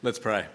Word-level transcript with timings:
Let's 0.00 0.20
pray. 0.20 0.46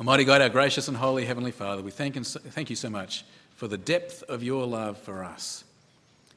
Almighty 0.00 0.24
God, 0.24 0.42
our 0.42 0.48
gracious 0.48 0.88
and 0.88 0.96
holy 0.96 1.24
Heavenly 1.24 1.52
Father, 1.52 1.80
we 1.80 1.92
thank, 1.92 2.16
and 2.16 2.26
thank 2.26 2.70
you 2.70 2.74
so 2.74 2.90
much 2.90 3.24
for 3.54 3.68
the 3.68 3.78
depth 3.78 4.24
of 4.24 4.42
your 4.42 4.66
love 4.66 4.98
for 4.98 5.22
us. 5.22 5.62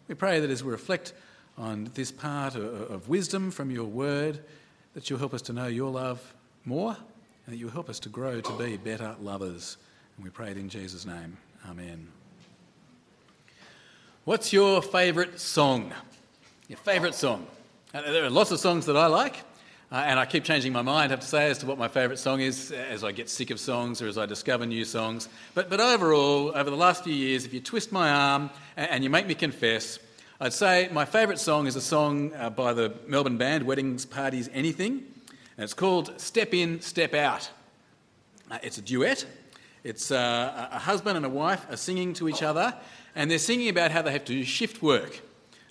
We 0.07 0.13
pray 0.13 0.39
that 0.39 0.51
as 0.51 0.63
we 0.63 0.71
reflect 0.71 1.13
on 1.57 1.89
this 1.95 2.11
part 2.11 2.53
of 2.53 3.09
wisdom 3.09 3.49
from 3.49 3.71
your 3.71 3.85
word, 3.85 4.39
that 4.93 5.09
you'll 5.09 5.17
help 5.17 5.33
us 5.33 5.41
to 5.43 5.53
know 5.53 5.65
your 5.65 5.89
love 5.89 6.35
more 6.63 6.95
and 7.47 7.55
that 7.55 7.57
you'll 7.57 7.71
help 7.71 7.89
us 7.89 7.99
to 8.01 8.09
grow 8.09 8.39
to 8.39 8.53
be 8.53 8.77
better 8.77 9.15
lovers. 9.19 9.77
And 10.15 10.23
we 10.23 10.29
pray 10.29 10.51
it 10.51 10.57
in 10.57 10.69
Jesus' 10.69 11.07
name. 11.07 11.37
Amen. 11.67 12.07
What's 14.25 14.53
your 14.53 14.83
favourite 14.83 15.39
song? 15.39 15.91
Your 16.67 16.77
favourite 16.77 17.15
song? 17.15 17.47
Uh, 17.95 18.01
there 18.01 18.25
are 18.25 18.29
lots 18.29 18.51
of 18.51 18.59
songs 18.59 18.85
that 18.85 18.95
I 18.95 19.07
like. 19.07 19.37
Uh, 19.91 19.97
and 19.97 20.19
I 20.19 20.25
keep 20.25 20.43
changing 20.43 20.73
my 20.73 20.81
mind, 20.81 21.11
I 21.11 21.13
have 21.13 21.19
to 21.19 21.27
say, 21.27 21.49
as 21.49 21.59
to 21.59 21.67
what 21.67 21.77
my 21.77 21.87
favourite 21.87 22.17
song 22.17 22.41
is 22.41 22.71
as 22.71 23.03
I 23.03 23.11
get 23.11 23.29
sick 23.29 23.51
of 23.51 23.59
songs 23.59 24.01
or 24.01 24.07
as 24.07 24.17
I 24.17 24.25
discover 24.25 24.65
new 24.65 24.83
songs. 24.83 25.29
But, 25.53 25.69
but 25.69 25.79
overall, 25.79 26.51
over 26.55 26.71
the 26.71 26.75
last 26.75 27.03
few 27.03 27.13
years, 27.13 27.45
if 27.45 27.53
you 27.53 27.59
twist 27.59 27.91
my 27.91 28.09
arm 28.09 28.49
and, 28.75 28.89
and 28.89 29.03
you 29.03 29.11
make 29.11 29.27
me 29.27 29.35
confess, 29.35 29.99
I'd 30.41 30.53
say 30.53 30.89
my 30.91 31.05
favourite 31.05 31.39
song 31.39 31.67
is 31.67 31.75
a 31.75 31.81
song 31.81 32.33
uh, 32.33 32.49
by 32.49 32.73
the 32.73 32.93
Melbourne 33.07 33.37
band 33.37 33.63
Weddings, 33.63 34.05
Parties, 34.05 34.49
Anything. 34.53 35.03
And 35.55 35.63
it's 35.63 35.75
called 35.75 36.19
Step 36.19 36.53
In, 36.53 36.81
Step 36.81 37.13
Out. 37.13 37.51
Uh, 38.49 38.57
it's 38.63 38.79
a 38.79 38.81
duet. 38.81 39.25
It's 39.83 40.09
uh, 40.09 40.67
a 40.71 40.79
husband 40.79 41.15
and 41.15 41.27
a 41.27 41.29
wife 41.29 41.63
are 41.69 41.77
singing 41.77 42.13
to 42.15 42.27
each 42.27 42.41
other, 42.41 42.73
and 43.15 43.29
they're 43.29 43.37
singing 43.37 43.69
about 43.69 43.91
how 43.91 44.01
they 44.01 44.11
have 44.11 44.25
to 44.25 44.43
shift 44.43 44.81
work. 44.81 45.21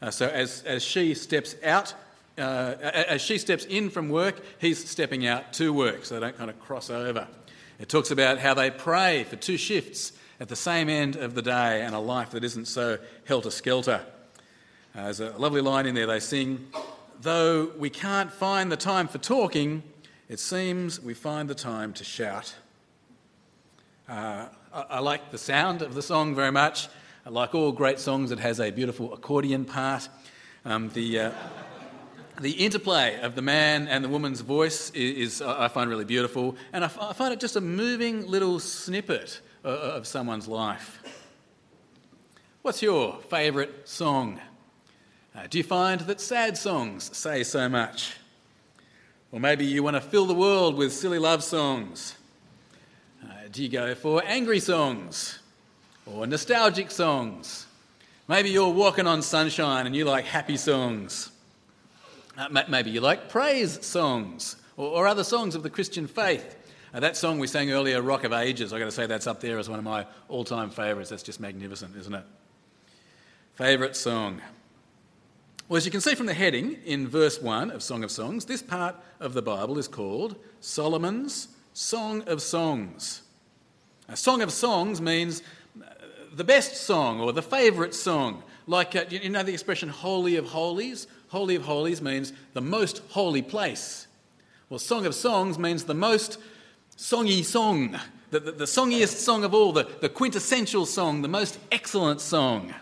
Uh, 0.01 0.13
so 0.13 0.29
as, 0.29 0.63
as 0.63 0.85
she 0.85 1.15
steps 1.15 1.57
out 1.65 1.95
uh, 2.39 2.75
as 2.81 3.23
she 3.23 3.39
steps 3.39 3.65
in 3.65 3.91
from 3.91 4.09
work, 4.09 4.41
he's 4.61 4.89
stepping 4.89 5.27
out 5.27 5.53
to 5.55 5.73
work, 5.73 6.05
so 6.05 6.15
they 6.15 6.21
don't 6.21 6.37
kind 6.37 6.51
of 6.51 6.59
cross 6.61 6.91
over. 6.91 7.29
It 7.79 7.89
talks 7.89 8.11
about 8.11 8.39
how 8.39 8.55
they 8.55 8.71
pray 8.71 9.25
for 9.25 9.37
two 9.37 9.57
shifts 9.57 10.13
at 10.41 10.49
the 10.49 10.57
same 10.57 10.89
end 10.89 11.17
of 11.17 11.35
the 11.35 11.43
day 11.43 11.83
and 11.83 11.95
a 11.95 11.99
life 11.99 12.31
that 12.31 12.45
isn't 12.45 12.67
so 12.67 12.99
helter 13.25 13.51
skelter. 13.51 14.05
Uh, 14.95 15.05
there's 15.05 15.21
a 15.21 15.31
lovely 15.39 15.61
line 15.61 15.87
in 15.87 15.95
there 15.95 16.07
they 16.07 16.21
sing, 16.21 16.69
Though 17.21 17.71
we 17.79 17.91
can't 17.91 18.31
find 18.31 18.71
the 18.71 18.77
time 18.77 19.09
for 19.09 19.19
talking, 19.19 19.83
it 20.29 20.39
seems 20.39 21.01
we 21.01 21.15
find 21.15 21.49
the 21.49 21.55
time 21.55 21.93
to 21.95 22.05
shout. 22.05 22.55
Uh, 24.09 24.49
I, 24.73 24.83
I, 24.91 24.99
like 24.99 25.31
the 25.31 25.39
sound 25.39 25.81
of 25.81 25.95
the 25.95 26.03
song 26.03 26.35
very 26.35 26.53
much. 26.53 26.89
Like 27.25 27.55
all 27.55 27.73
great 27.73 27.99
songs, 27.99 28.31
it 28.31 28.41
has 28.41 28.61
a 28.61 28.71
beautiful 28.71 29.15
accordion 29.15 29.65
part. 29.65 30.09
Um, 30.67 30.91
the, 30.91 31.21
uh, 31.21 31.33
the 32.41 32.53
interplay 32.53 33.21
of 33.21 33.35
the 33.35 33.43
man 33.43 33.89
and 33.89 34.05
the 34.05 34.09
woman's 34.09 34.41
voice 34.41 34.91
is, 34.91 35.41
is 35.41 35.43
I 35.43 35.69
find 35.69 35.89
really 35.89 36.05
beautiful, 36.05 36.57
and 36.73 36.85
I, 36.85 36.89
find 36.89 37.33
it 37.33 37.41
just 37.41 37.57
a 37.57 37.61
moving 37.61 38.27
little 38.27 38.59
snippet 38.59 39.41
of 39.63 40.07
someone's 40.07 40.49
life. 40.49 41.01
What's 42.63 42.83
your 42.83 43.19
favourite 43.29 43.89
song? 43.89 44.41
Uh, 45.35 45.47
do 45.49 45.59
you 45.59 45.65
find 45.65 46.01
that 46.03 46.21
sad 46.21 46.57
songs 46.57 47.17
say 47.17 47.43
so 47.43 47.69
much? 47.69 48.15
Or 49.33 49.41
maybe 49.41 49.65
you 49.65 49.83
want 49.83 49.97
to 49.97 50.01
fill 50.01 50.27
the 50.27 50.35
world 50.35 50.77
with 50.77 50.93
silly 50.93 51.19
love 51.19 51.43
songs. 51.43 52.15
Uh, 53.23 53.29
do 53.51 53.63
you 53.63 53.69
go 53.69 53.95
for 53.95 54.23
angry 54.25 54.61
songs 54.61 55.41
or 56.07 56.27
nostalgic 56.27 56.91
songs? 56.91 57.67
Maybe 58.29 58.51
you're 58.51 58.73
walking 58.73 59.07
on 59.07 59.23
sunshine 59.23 59.87
and 59.87 59.95
you 59.95 60.05
like 60.05 60.25
happy 60.25 60.57
songs. 60.57 61.31
Uh, 62.37 62.65
maybe 62.69 62.91
you 62.91 63.01
like 63.01 63.29
praise 63.29 63.85
songs 63.87 64.57
or, 64.77 64.89
or, 64.89 65.07
other 65.07 65.23
songs 65.23 65.55
of 65.55 65.63
the 65.63 65.71
Christian 65.71 66.09
faith. 66.09 66.57
Uh, 66.93 66.99
that 66.99 67.17
song 67.17 67.39
we 67.39 67.47
sang 67.47 67.71
earlier, 67.71 68.03
Rock 68.03 68.25
of 68.25 68.33
Ages, 68.33 68.73
I've 68.73 68.81
got 68.81 68.87
to 68.87 68.91
say 68.91 69.07
that's 69.07 69.29
up 69.29 69.41
there 69.41 69.59
as 69.59 69.69
one 69.69 69.79
of 69.79 69.85
my 69.85 70.07
all 70.29 70.43
time 70.43 70.71
favourites. 70.71 71.11
That's 71.11 71.23
just 71.23 71.39
magnificent, 71.39 71.97
isn't 71.97 72.15
it? 72.15 72.25
Favourite 73.55 73.95
song. 73.95 74.41
Well, 75.69 75.77
as 75.77 75.87
you 75.87 75.93
can 75.93 76.01
see 76.01 76.17
from 76.17 76.27
the 76.27 76.35
heading 76.35 76.77
in 76.85 77.07
verse 77.07 77.41
1 77.41 77.71
of 77.71 77.83
Song 77.83 78.03
of 78.03 78.11
Songs, 78.11 78.45
this 78.47 78.63
part 78.63 78.97
of 79.21 79.33
the 79.33 79.41
Bible 79.41 79.79
is 79.79 79.87
called 79.87 80.37
Solomon's 80.61 81.49
Song 81.73 82.23
of 82.23 82.43
Songs. 82.43 83.23
A 84.09 84.17
Song 84.17 84.43
of 84.43 84.53
Songs 84.53 85.01
means 85.01 85.41
uh, 85.81 85.87
the 86.35 86.45
best 86.45 86.77
song 86.77 87.21
or 87.21 87.33
the 87.33 87.43
favourite 87.43 87.95
song. 87.95 88.43
Like, 88.67 88.97
uh, 88.97 89.05
you 89.09 89.31
know 89.31 89.45
the 89.45 89.53
expression 89.53 89.89
Holy 89.89 90.37
of 90.37 90.47
Holies? 90.47 91.07
Holy 91.35 91.57
of 91.57 91.65
Holies 91.65 92.01
means 92.01 92.33
the 92.53 92.61
most 92.61 93.03
holy 93.09 93.43
place. 93.43 94.07
Well, 94.71 94.79
Song 94.79 95.05
of 95.05 95.17
Songs 95.17 95.59
means 95.59 95.83
the 95.83 95.93
most 95.93 96.39
songy 96.97 97.45
song, 97.45 97.99
the, 98.31 98.39
the, 98.39 98.53
the 98.53 98.65
songiest 98.67 99.17
song 99.17 99.43
of 99.43 99.53
all, 99.53 99.73
the, 99.73 99.83
the 100.01 100.09
quintessential 100.09 100.87
song, 100.87 101.23
the 101.23 101.29
most 101.29 101.59
excellent 101.73 102.21
song. 102.21 102.73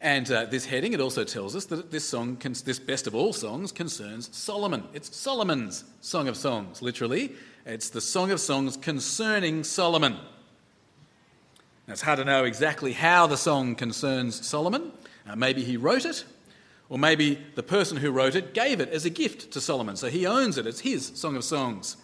And 0.00 0.30
uh, 0.30 0.44
this 0.44 0.64
heading, 0.66 0.92
it 0.92 1.00
also 1.00 1.24
tells 1.24 1.56
us 1.56 1.64
that 1.64 1.90
this 1.90 2.08
song, 2.08 2.36
this 2.64 2.78
best 2.78 3.08
of 3.08 3.14
all 3.16 3.32
songs, 3.32 3.72
concerns 3.72 4.30
Solomon. 4.30 4.84
It's 4.94 5.16
Solomon's 5.16 5.82
Song 6.00 6.28
of 6.28 6.36
Songs, 6.36 6.80
literally. 6.80 7.32
It's 7.66 7.90
the 7.90 8.00
Song 8.00 8.30
of 8.30 8.38
Songs 8.38 8.76
concerning 8.76 9.64
Solomon. 9.64 10.12
Now, 11.88 11.94
it's 11.94 12.02
hard 12.02 12.20
to 12.20 12.24
know 12.24 12.44
exactly 12.44 12.92
how 12.92 13.26
the 13.26 13.36
song 13.36 13.74
concerns 13.74 14.46
Solomon. 14.46 14.92
Uh, 15.28 15.34
maybe 15.34 15.64
he 15.64 15.76
wrote 15.76 16.04
it, 16.04 16.24
or 16.92 16.98
maybe 16.98 17.38
the 17.54 17.62
person 17.62 17.96
who 17.96 18.10
wrote 18.10 18.34
it 18.34 18.52
gave 18.52 18.78
it 18.78 18.90
as 18.90 19.06
a 19.06 19.10
gift 19.10 19.50
to 19.50 19.62
Solomon, 19.62 19.96
so 19.96 20.10
he 20.10 20.26
owns 20.26 20.58
it, 20.58 20.66
it's 20.66 20.80
his 20.80 21.06
Song 21.14 21.36
of 21.36 21.42
Songs. 21.42 21.96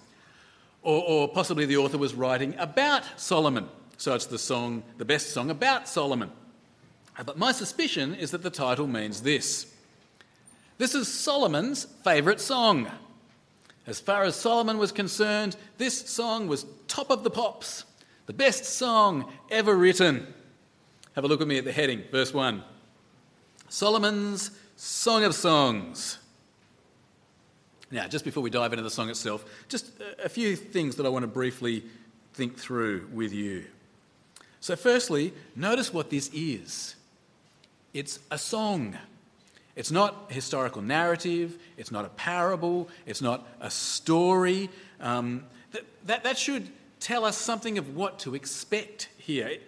Or, 0.81 1.05
or 1.07 1.29
possibly 1.29 1.67
the 1.67 1.77
author 1.77 1.99
was 1.99 2.15
writing 2.15 2.55
about 2.57 3.03
Solomon, 3.21 3.69
so 3.99 4.15
it's 4.15 4.25
the 4.25 4.39
song, 4.39 4.83
the 4.97 5.05
best 5.05 5.29
song 5.35 5.51
about 5.51 5.89
Solomon. 5.89 6.31
Uh, 7.19 7.23
but 7.23 7.37
my 7.37 7.53
suspicion 7.53 8.15
is 8.15 8.31
that 8.31 8.43
the 8.43 8.49
title 8.49 8.87
means 8.87 9.21
this 9.21 9.67
this 10.79 10.95
is 10.95 11.07
Solomon's 11.07 11.85
favourite 12.03 12.41
song. 12.41 12.91
As 13.87 14.01
far 14.01 14.23
as 14.23 14.37
Solomon 14.37 14.79
was 14.79 14.91
concerned, 14.91 15.55
this 15.77 16.01
song 16.09 16.49
was 16.49 16.65
top 16.87 17.11
of 17.11 17.25
the 17.25 17.31
pops, 17.31 17.85
the 18.25 18.33
best 18.33 18.65
song 18.65 19.31
ever 19.51 19.77
written. 19.77 20.27
Have 21.15 21.25
a 21.25 21.29
look 21.29 21.43
at 21.43 21.47
me 21.47 21.59
at 21.59 21.67
the 21.67 21.73
heading, 21.73 22.05
verse 22.11 22.33
1. 22.33 22.63
Solomon's 23.69 24.51
Song 24.81 25.25
of 25.25 25.35
Songs. 25.35 26.19
Now, 27.91 28.07
just 28.07 28.25
before 28.25 28.45
we 28.45 28.49
dive 28.49 28.73
into 28.73 28.85
the 28.85 28.91
song 28.91 29.11
itself, 29.11 29.45
just 29.69 29.91
a 30.23 30.29
few 30.29 30.55
things 30.55 30.95
that 30.97 31.05
I 31.05 31.09
want 31.09 31.25
to 31.25 31.27
briefly 31.27 31.83
think 32.35 32.57
through 32.57 33.09
with 33.13 33.33
you. 33.33 33.65
So, 34.61 34.77
firstly, 34.77 35.35
notice 35.57 35.93
what 35.93 36.11
this 36.11 36.31
is 36.33 36.95
it's 37.93 38.21
a 38.31 38.39
song. 38.39 38.97
It's 39.75 39.91
not 39.91 40.29
a 40.31 40.35
historical 40.35 40.81
narrative, 40.81 41.59
it's 41.77 41.91
not 41.91 42.05
a 42.05 42.11
parable, 42.11 42.89
it's 43.05 43.21
not 43.21 43.49
a 43.61 43.73
story. 43.73 44.71
Um, 45.01 45.45
that, 45.73 45.83
that, 46.07 46.23
that 46.23 46.39
should 46.39 46.69
tell 47.01 47.25
us 47.25 47.37
something 47.37 47.79
of 47.79 47.97
what 47.97 48.21
to 48.21 48.37
expect 48.37 49.09
here 49.17 49.59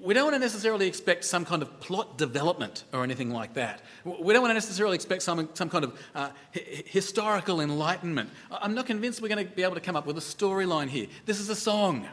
we 0.00 0.14
don't 0.14 0.24
want 0.24 0.34
to 0.34 0.40
necessarily 0.40 0.88
expect 0.88 1.24
some 1.24 1.44
kind 1.44 1.60
of 1.62 1.80
plot 1.80 2.16
development 2.16 2.84
or 2.92 3.04
anything 3.04 3.30
like 3.30 3.54
that. 3.54 3.82
We 4.04 4.32
don't 4.32 4.42
want 4.42 4.50
to 4.50 4.54
necessarily 4.54 4.94
expect 4.94 5.22
some, 5.22 5.48
some 5.54 5.68
kind 5.68 5.84
of 5.84 6.00
uh, 6.14 6.30
h- 6.54 6.86
historical 6.86 7.60
enlightenment. 7.60 8.30
I'm 8.50 8.74
not 8.74 8.86
convinced 8.86 9.20
we're 9.20 9.28
going 9.28 9.46
to 9.46 9.52
be 9.52 9.62
able 9.62 9.74
to 9.74 9.80
come 9.80 9.96
up 9.96 10.06
with 10.06 10.16
a 10.16 10.22
storyline 10.22 10.88
here. 10.88 11.06
This 11.26 11.38
is 11.38 11.50
a 11.50 11.54
song. 11.54 12.08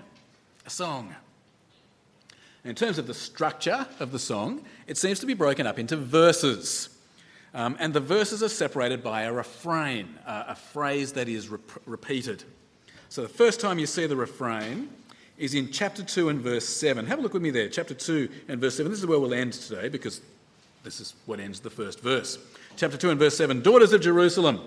A 0.66 0.69
song. 0.69 1.16
In 2.66 2.75
terms 2.75 2.97
of 2.97 3.07
the 3.07 3.13
structure 3.13 3.88
of 4.01 4.12
the 4.12 4.19
song, 4.19 4.63
it 4.88 4.97
seems 4.97 5.22
to 5.22 5.25
be 5.25 5.34
broken 5.34 5.66
up 5.66 5.79
into 5.79 5.95
verses. 5.95 6.89
Um, 7.53 7.78
and 7.79 7.94
the 7.94 8.01
verses 8.01 8.44
are 8.44 8.50
separated 8.50 9.01
by 9.01 9.22
a 9.22 9.31
refrain, 9.31 10.19
uh, 10.25 10.44
a 10.50 10.56
phrase 10.56 11.13
that 11.13 11.29
is 11.29 11.47
rep- 11.47 11.62
repeated. 11.85 12.44
So 13.07 13.21
the 13.21 13.30
first 13.30 13.62
time 13.62 13.80
you 13.80 13.86
see 13.86 14.06
the 14.06 14.18
refrain, 14.18 14.89
is 15.38 15.54
in 15.54 15.72
chapter 15.72 16.04
2 16.04 16.30
and 16.30 16.42
verse 16.42 16.68
7. 16.68 17.06
Have 17.06 17.19
a 17.19 17.22
look 17.22 17.34
with 17.34 17.44
me 17.44 17.51
there, 17.51 17.69
chapter 17.69 17.94
2 17.94 18.30
and 18.48 18.60
verse 18.60 18.75
7. 18.75 18.92
This 18.92 19.00
is 19.00 19.06
where 19.06 19.19
we'll 19.19 19.34
end 19.34 19.54
today 19.54 19.88
because 19.89 20.22
this 20.84 21.00
is 21.00 21.13
what 21.25 21.39
ends 21.39 21.60
the 21.60 21.69
first 21.69 22.00
verse. 22.00 22.39
Chapter 22.75 22.98
2 22.98 23.12
and 23.12 23.19
verse 23.19 23.38
7 23.38 23.62
Daughters 23.62 23.94
of 23.94 24.01
Jerusalem, 24.01 24.62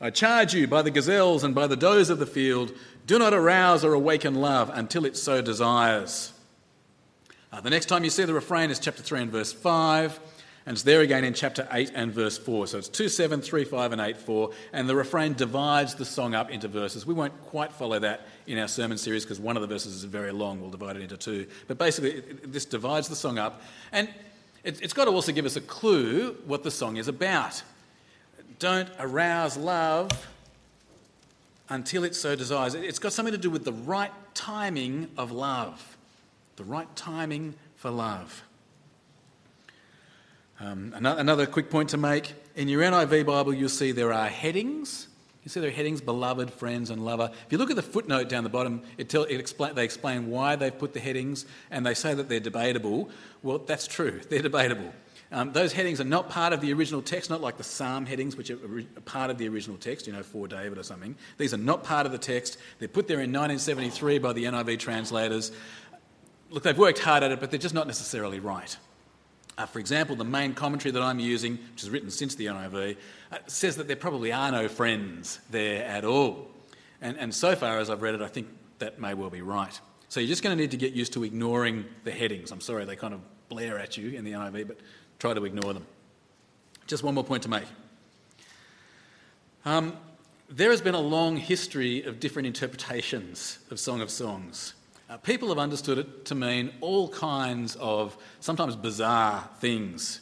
I 0.00 0.10
charge 0.10 0.54
you 0.54 0.66
by 0.66 0.82
the 0.82 0.90
gazelles 0.90 1.44
and 1.44 1.54
by 1.54 1.66
the 1.66 1.76
does 1.76 2.08
of 2.08 2.18
the 2.18 2.26
field, 2.26 2.72
do 3.06 3.18
not 3.18 3.34
arouse 3.34 3.84
or 3.84 3.92
awaken 3.92 4.36
love 4.36 4.70
until 4.72 5.04
it 5.04 5.16
so 5.16 5.42
desires. 5.42 6.32
Uh, 7.52 7.60
the 7.60 7.70
next 7.70 7.86
time 7.86 8.04
you 8.04 8.10
see 8.10 8.24
the 8.24 8.32
refrain 8.32 8.70
is 8.70 8.78
chapter 8.78 9.02
3 9.02 9.22
and 9.22 9.32
verse 9.32 9.52
5. 9.52 10.20
And 10.66 10.74
it's 10.74 10.82
there 10.82 11.00
again 11.00 11.24
in 11.24 11.32
chapter 11.32 11.66
8 11.72 11.92
and 11.94 12.12
verse 12.12 12.36
4. 12.36 12.66
So 12.66 12.78
it's 12.78 12.88
2, 12.88 13.08
7, 13.08 13.40
3, 13.40 13.64
5, 13.64 13.92
and 13.92 14.00
8, 14.00 14.16
4. 14.18 14.50
And 14.72 14.88
the 14.88 14.94
refrain 14.94 15.32
divides 15.32 15.94
the 15.94 16.04
song 16.04 16.34
up 16.34 16.50
into 16.50 16.68
verses. 16.68 17.06
We 17.06 17.14
won't 17.14 17.32
quite 17.46 17.72
follow 17.72 17.98
that 17.98 18.26
in 18.46 18.58
our 18.58 18.68
sermon 18.68 18.98
series 18.98 19.24
because 19.24 19.40
one 19.40 19.56
of 19.56 19.62
the 19.62 19.68
verses 19.68 19.94
is 19.94 20.04
very 20.04 20.32
long. 20.32 20.60
We'll 20.60 20.70
divide 20.70 20.96
it 20.96 21.02
into 21.02 21.16
two. 21.16 21.46
But 21.66 21.78
basically, 21.78 22.20
this 22.44 22.66
divides 22.66 23.08
the 23.08 23.16
song 23.16 23.38
up. 23.38 23.62
And 23.90 24.08
it, 24.62 24.82
it's 24.82 24.92
got 24.92 25.06
to 25.06 25.10
also 25.10 25.32
give 25.32 25.46
us 25.46 25.56
a 25.56 25.62
clue 25.62 26.36
what 26.46 26.62
the 26.62 26.70
song 26.70 26.98
is 26.98 27.08
about. 27.08 27.62
Don't 28.58 28.90
arouse 28.98 29.56
love 29.56 30.10
until 31.70 32.04
it 32.04 32.14
so 32.14 32.36
desires. 32.36 32.74
It's 32.74 32.98
got 32.98 33.14
something 33.14 33.32
to 33.32 33.38
do 33.38 33.48
with 33.48 33.64
the 33.64 33.72
right 33.72 34.12
timing 34.34 35.08
of 35.16 35.32
love. 35.32 35.96
The 36.56 36.64
right 36.64 36.94
timing 36.94 37.54
for 37.76 37.90
love. 37.90 38.42
Um, 40.62 40.92
another 40.94 41.46
quick 41.46 41.70
point 41.70 41.88
to 41.90 41.96
make 41.96 42.34
in 42.54 42.68
your 42.68 42.82
NIV 42.82 43.24
Bible, 43.24 43.54
you'll 43.54 43.70
see 43.70 43.92
there 43.92 44.12
are 44.12 44.28
headings. 44.28 45.08
You 45.42 45.48
see 45.48 45.58
there 45.58 45.70
are 45.70 45.72
headings, 45.72 46.02
beloved, 46.02 46.52
friends, 46.52 46.90
and 46.90 47.02
lover. 47.02 47.30
If 47.32 47.50
you 47.50 47.56
look 47.56 47.70
at 47.70 47.76
the 47.76 47.82
footnote 47.82 48.28
down 48.28 48.44
the 48.44 48.50
bottom, 48.50 48.82
it 48.98 49.08
tell, 49.08 49.22
it 49.24 49.54
they 49.74 49.84
explain 49.84 50.28
why 50.28 50.56
they've 50.56 50.76
put 50.76 50.92
the 50.92 51.00
headings 51.00 51.46
and 51.70 51.86
they 51.86 51.94
say 51.94 52.12
that 52.12 52.28
they're 52.28 52.40
debatable. 52.40 53.08
Well, 53.42 53.56
that's 53.58 53.86
true, 53.86 54.20
they're 54.28 54.42
debatable. 54.42 54.92
Um, 55.32 55.52
those 55.52 55.72
headings 55.72 55.98
are 55.98 56.04
not 56.04 56.28
part 56.28 56.52
of 56.52 56.60
the 56.60 56.74
original 56.74 57.00
text, 57.00 57.30
not 57.30 57.40
like 57.40 57.56
the 57.56 57.64
psalm 57.64 58.04
headings, 58.04 58.36
which 58.36 58.50
are 58.50 58.58
part 59.06 59.30
of 59.30 59.38
the 59.38 59.48
original 59.48 59.78
text, 59.78 60.06
you 60.06 60.12
know, 60.12 60.24
for 60.24 60.46
David 60.46 60.76
or 60.76 60.82
something. 60.82 61.14
These 61.38 61.54
are 61.54 61.58
not 61.58 61.84
part 61.84 62.04
of 62.04 62.12
the 62.12 62.18
text. 62.18 62.58
They're 62.80 62.88
put 62.88 63.06
there 63.06 63.20
in 63.20 63.32
1973 63.32 64.18
by 64.18 64.32
the 64.34 64.44
NIV 64.44 64.78
translators. 64.80 65.52
Look, 66.50 66.64
they've 66.64 66.76
worked 66.76 66.98
hard 66.98 67.22
at 67.22 67.30
it, 67.30 67.40
but 67.40 67.50
they're 67.50 67.60
just 67.60 67.76
not 67.76 67.86
necessarily 67.86 68.40
right. 68.40 68.76
Uh, 69.58 69.66
for 69.66 69.78
example, 69.78 70.16
the 70.16 70.24
main 70.24 70.54
commentary 70.54 70.92
that 70.92 71.02
I'm 71.02 71.18
using, 71.18 71.58
which 71.72 71.82
is 71.82 71.90
written 71.90 72.10
since 72.10 72.34
the 72.34 72.46
NIV, 72.46 72.96
uh, 73.32 73.38
says 73.46 73.76
that 73.76 73.86
there 73.86 73.96
probably 73.96 74.32
are 74.32 74.50
no 74.50 74.68
friends 74.68 75.40
there 75.50 75.84
at 75.84 76.04
all. 76.04 76.48
And, 77.02 77.18
and 77.18 77.34
so 77.34 77.54
far 77.56 77.78
as 77.78 77.90
I've 77.90 78.02
read 78.02 78.14
it, 78.14 78.22
I 78.22 78.28
think 78.28 78.48
that 78.78 79.00
may 79.00 79.14
well 79.14 79.30
be 79.30 79.42
right. 79.42 79.78
So 80.08 80.20
you're 80.20 80.28
just 80.28 80.42
going 80.42 80.56
to 80.56 80.60
need 80.60 80.70
to 80.72 80.76
get 80.76 80.92
used 80.92 81.12
to 81.12 81.24
ignoring 81.24 81.84
the 82.04 82.10
headings. 82.10 82.50
I'm 82.50 82.60
sorry, 82.60 82.84
they 82.84 82.96
kind 82.96 83.14
of 83.14 83.20
blare 83.48 83.78
at 83.78 83.96
you 83.96 84.10
in 84.10 84.24
the 84.24 84.32
NIV, 84.32 84.66
but 84.66 84.78
try 85.18 85.34
to 85.34 85.44
ignore 85.44 85.72
them. 85.72 85.86
Just 86.86 87.02
one 87.02 87.14
more 87.14 87.24
point 87.24 87.42
to 87.44 87.48
make. 87.48 87.64
Um, 89.64 89.96
there 90.48 90.70
has 90.70 90.80
been 90.80 90.94
a 90.94 91.00
long 91.00 91.36
history 91.36 92.02
of 92.02 92.18
different 92.18 92.46
interpretations 92.46 93.58
of 93.70 93.78
Song 93.78 94.00
of 94.00 94.10
Songs. 94.10 94.74
Uh, 95.10 95.16
people 95.16 95.48
have 95.48 95.58
understood 95.58 95.98
it 95.98 96.24
to 96.24 96.36
mean 96.36 96.70
all 96.80 97.08
kinds 97.08 97.74
of 97.80 98.16
sometimes 98.38 98.76
bizarre 98.76 99.48
things. 99.58 100.20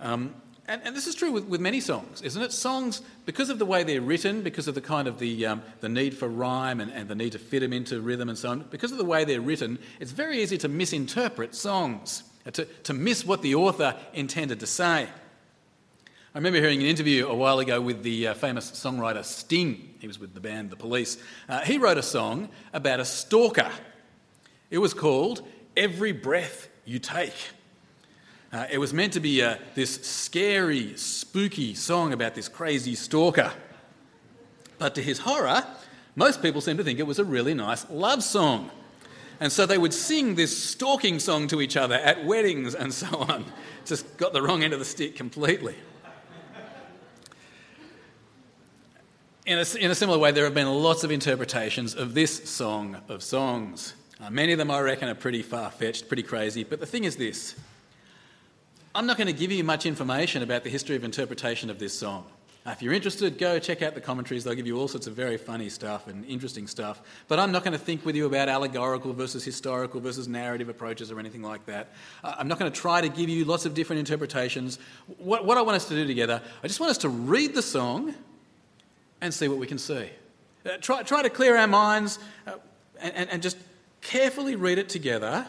Um, 0.00 0.34
and, 0.66 0.82
and, 0.84 0.96
this 0.96 1.06
is 1.06 1.14
true 1.14 1.30
with, 1.30 1.44
with, 1.44 1.60
many 1.60 1.80
songs, 1.80 2.20
isn't 2.22 2.42
it? 2.42 2.50
Songs, 2.50 3.00
because 3.26 3.48
of 3.48 3.60
the 3.60 3.64
way 3.64 3.84
they're 3.84 4.00
written, 4.00 4.42
because 4.42 4.66
of 4.66 4.74
the 4.74 4.80
kind 4.80 5.06
of 5.06 5.20
the, 5.20 5.46
um, 5.46 5.62
the 5.80 5.88
need 5.88 6.16
for 6.16 6.28
rhyme 6.28 6.80
and, 6.80 6.90
and 6.90 7.08
the 7.08 7.14
need 7.14 7.30
to 7.32 7.38
fit 7.38 7.60
them 7.60 7.72
into 7.72 8.00
rhythm 8.00 8.28
and 8.28 8.36
so 8.36 8.50
on, 8.50 8.64
because 8.70 8.90
of 8.90 8.98
the 8.98 9.04
way 9.04 9.24
they're 9.24 9.40
written, 9.40 9.78
it's 10.00 10.10
very 10.10 10.42
easy 10.42 10.58
to 10.58 10.68
misinterpret 10.68 11.54
songs. 11.54 12.24
Uh, 12.44 12.50
to, 12.50 12.64
to 12.64 12.94
miss 12.94 13.24
what 13.24 13.42
the 13.42 13.54
author 13.54 13.94
intended 14.14 14.58
to 14.60 14.66
say. 14.66 15.06
I 16.34 16.38
remember 16.38 16.58
hearing 16.58 16.80
an 16.80 16.86
interview 16.86 17.28
a 17.28 17.34
while 17.34 17.60
ago 17.60 17.80
with 17.80 18.02
the 18.02 18.28
uh, 18.28 18.34
famous 18.34 18.70
songwriter 18.72 19.24
Sting. 19.24 19.94
He 20.00 20.06
was 20.06 20.18
with 20.18 20.34
the 20.34 20.40
band 20.40 20.70
The 20.70 20.76
Police. 20.76 21.18
Uh, 21.48 21.60
he 21.60 21.78
wrote 21.78 21.98
a 21.98 22.02
song 22.02 22.48
about 22.72 23.00
a 23.00 23.04
stalker. 23.04 23.70
It 24.70 24.78
was 24.78 24.92
called 24.92 25.46
Every 25.76 26.12
Breath 26.12 26.68
You 26.84 26.98
Take. 26.98 27.34
Uh, 28.52 28.66
it 28.70 28.78
was 28.78 28.92
meant 28.92 29.12
to 29.14 29.20
be 29.20 29.42
uh, 29.42 29.56
this 29.74 29.94
scary, 30.06 30.96
spooky 30.96 31.74
song 31.74 32.12
about 32.12 32.34
this 32.34 32.48
crazy 32.48 32.94
stalker. 32.94 33.52
But 34.78 34.94
to 34.94 35.02
his 35.02 35.18
horror, 35.20 35.64
most 36.16 36.42
people 36.42 36.60
seem 36.60 36.76
to 36.76 36.84
think 36.84 36.98
it 36.98 37.06
was 37.06 37.18
a 37.18 37.24
really 37.24 37.54
nice 37.54 37.88
love 37.90 38.22
song. 38.22 38.70
And 39.40 39.52
so 39.52 39.66
they 39.66 39.78
would 39.78 39.94
sing 39.94 40.34
this 40.34 40.56
stalking 40.56 41.18
song 41.18 41.46
to 41.48 41.60
each 41.60 41.76
other 41.76 41.94
at 41.94 42.24
weddings 42.24 42.74
and 42.74 42.92
so 42.92 43.06
on. 43.06 43.44
Just 43.84 44.16
got 44.16 44.32
the 44.32 44.42
wrong 44.42 44.62
end 44.62 44.72
of 44.72 44.78
the 44.78 44.84
stick 44.84 45.16
completely. 45.16 45.76
In 49.46 49.58
a, 49.58 49.78
in 49.78 49.90
a 49.90 49.94
similar 49.94 50.18
way, 50.18 50.30
there 50.30 50.44
have 50.44 50.54
been 50.54 50.68
lots 50.68 51.04
of 51.04 51.10
interpretations 51.10 51.94
of 51.94 52.12
this 52.12 52.50
song 52.50 52.98
of 53.08 53.22
songs. 53.22 53.94
Uh, 54.20 54.30
many 54.30 54.52
of 54.52 54.58
them, 54.58 54.70
I 54.70 54.80
reckon, 54.80 55.08
are 55.08 55.14
pretty 55.14 55.42
far 55.42 55.70
fetched, 55.70 56.08
pretty 56.08 56.24
crazy. 56.24 56.64
But 56.64 56.80
the 56.80 56.86
thing 56.86 57.04
is 57.04 57.16
this 57.16 57.54
I'm 58.94 59.06
not 59.06 59.16
going 59.16 59.28
to 59.28 59.32
give 59.32 59.52
you 59.52 59.62
much 59.62 59.86
information 59.86 60.42
about 60.42 60.64
the 60.64 60.70
history 60.70 60.96
of 60.96 61.04
interpretation 61.04 61.70
of 61.70 61.78
this 61.78 61.96
song. 61.96 62.26
Uh, 62.66 62.70
if 62.70 62.82
you're 62.82 62.92
interested, 62.92 63.38
go 63.38 63.58
check 63.58 63.80
out 63.80 63.94
the 63.94 64.00
commentaries. 64.00 64.44
They'll 64.44 64.54
give 64.54 64.66
you 64.66 64.76
all 64.76 64.88
sorts 64.88 65.06
of 65.06 65.14
very 65.14 65.36
funny 65.36 65.68
stuff 65.68 66.08
and 66.08 66.24
interesting 66.26 66.66
stuff. 66.66 67.00
But 67.28 67.38
I'm 67.38 67.52
not 67.52 67.62
going 67.62 67.72
to 67.72 67.78
think 67.78 68.04
with 68.04 68.16
you 68.16 68.26
about 68.26 68.48
allegorical 68.48 69.12
versus 69.12 69.44
historical 69.44 70.00
versus 70.00 70.26
narrative 70.26 70.68
approaches 70.68 71.12
or 71.12 71.20
anything 71.20 71.42
like 71.42 71.64
that. 71.66 71.92
Uh, 72.24 72.34
I'm 72.36 72.48
not 72.48 72.58
going 72.58 72.70
to 72.70 72.78
try 72.78 73.00
to 73.00 73.08
give 73.08 73.28
you 73.28 73.44
lots 73.44 73.64
of 73.64 73.72
different 73.72 74.00
interpretations. 74.00 74.78
What, 75.18 75.46
what 75.46 75.56
I 75.56 75.62
want 75.62 75.76
us 75.76 75.86
to 75.88 75.94
do 75.94 76.06
together, 76.06 76.42
I 76.62 76.66
just 76.66 76.80
want 76.80 76.90
us 76.90 76.98
to 76.98 77.08
read 77.08 77.54
the 77.54 77.62
song 77.62 78.14
and 79.20 79.32
see 79.32 79.48
what 79.48 79.58
we 79.58 79.66
can 79.66 79.78
see. 79.78 80.10
Uh, 80.66 80.76
try, 80.80 81.02
try 81.04 81.22
to 81.22 81.30
clear 81.30 81.56
our 81.56 81.68
minds 81.68 82.18
uh, 82.46 82.54
and, 83.00 83.30
and 83.30 83.42
just 83.42 83.56
carefully 84.08 84.56
read 84.56 84.78
it 84.78 84.88
together 84.88 85.46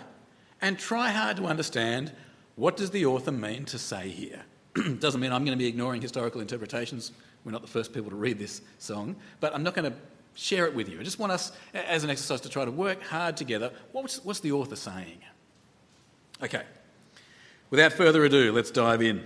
and 0.61 0.77
try 0.77 1.11
hard 1.11 1.37
to 1.37 1.45
understand 1.45 2.11
what 2.55 2.75
does 2.75 2.91
the 2.91 3.05
author 3.05 3.31
mean 3.31 3.63
to 3.63 3.79
say 3.79 4.09
here. 4.09 4.43
Doesn't 4.99 5.21
mean 5.21 5.31
I'm 5.31 5.45
going 5.45 5.57
to 5.57 5.61
be 5.61 5.67
ignoring 5.67 6.01
historical 6.01 6.41
interpretations. 6.41 7.13
We're 7.45 7.53
not 7.53 7.61
the 7.61 7.69
first 7.69 7.93
people 7.93 8.09
to 8.09 8.17
read 8.17 8.37
this 8.37 8.61
song, 8.77 9.15
but 9.39 9.55
I'm 9.55 9.63
not 9.63 9.75
going 9.75 9.89
to 9.89 9.97
share 10.33 10.65
it 10.65 10.75
with 10.75 10.89
you. 10.89 10.99
I 10.99 11.03
just 11.03 11.19
want 11.19 11.31
us, 11.31 11.53
as 11.73 12.03
an 12.03 12.09
exercise, 12.09 12.41
to 12.41 12.49
try 12.49 12.65
to 12.65 12.71
work 12.71 13.01
hard 13.01 13.37
together. 13.37 13.71
What's, 13.93 14.25
what's 14.25 14.41
the 14.41 14.51
author 14.51 14.75
saying? 14.75 15.19
Okay, 16.43 16.63
without 17.69 17.93
further 17.93 18.25
ado, 18.25 18.51
let's 18.51 18.71
dive 18.71 19.01
in. 19.01 19.23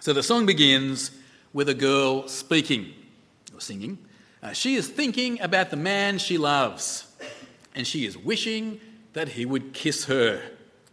So 0.00 0.12
the 0.12 0.24
song 0.24 0.44
begins 0.44 1.12
with 1.52 1.68
a 1.68 1.74
girl 1.74 2.26
speaking 2.26 2.94
or 3.54 3.60
singing. 3.60 3.96
Uh, 4.42 4.52
she 4.52 4.74
is 4.74 4.88
thinking 4.88 5.40
about 5.40 5.70
the 5.70 5.76
man 5.76 6.18
she 6.18 6.36
loves, 6.36 7.07
and 7.78 7.86
she 7.86 8.04
is 8.04 8.18
wishing 8.18 8.80
that 9.12 9.28
he 9.28 9.46
would 9.46 9.72
kiss 9.72 10.06
her. 10.06 10.42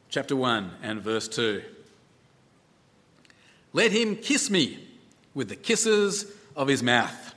Chapter 0.08 0.36
1 0.36 0.70
and 0.84 1.02
verse 1.02 1.28
2. 1.28 1.64
Let 3.74 3.92
him 3.92 4.16
kiss 4.16 4.52
me 4.52 4.88
with 5.34 5.50
the 5.50 5.56
kisses 5.56 6.32
of 6.56 6.68
his 6.68 6.84
mouth. 6.84 7.34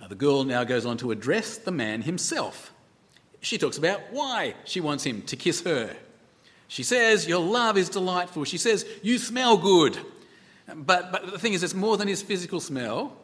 Now, 0.00 0.08
the 0.08 0.16
girl 0.16 0.42
now 0.42 0.64
goes 0.64 0.84
on 0.84 0.96
to 0.98 1.12
address 1.12 1.58
the 1.58 1.70
man 1.70 2.02
himself. 2.02 2.72
She 3.40 3.56
talks 3.56 3.78
about 3.78 4.00
why 4.10 4.54
she 4.64 4.80
wants 4.80 5.04
him 5.04 5.22
to 5.22 5.36
kiss 5.36 5.62
her. 5.62 5.94
She 6.66 6.82
says, 6.82 7.28
Your 7.28 7.40
love 7.40 7.78
is 7.78 7.88
delightful. 7.88 8.44
She 8.44 8.58
says, 8.58 8.84
You 9.00 9.16
smell 9.16 9.56
good. 9.56 9.96
But, 10.74 11.12
but 11.12 11.30
the 11.30 11.38
thing 11.38 11.52
is, 11.52 11.62
it's 11.62 11.72
more 11.72 11.96
than 11.96 12.08
his 12.08 12.20
physical 12.20 12.58
smell. 12.58 13.16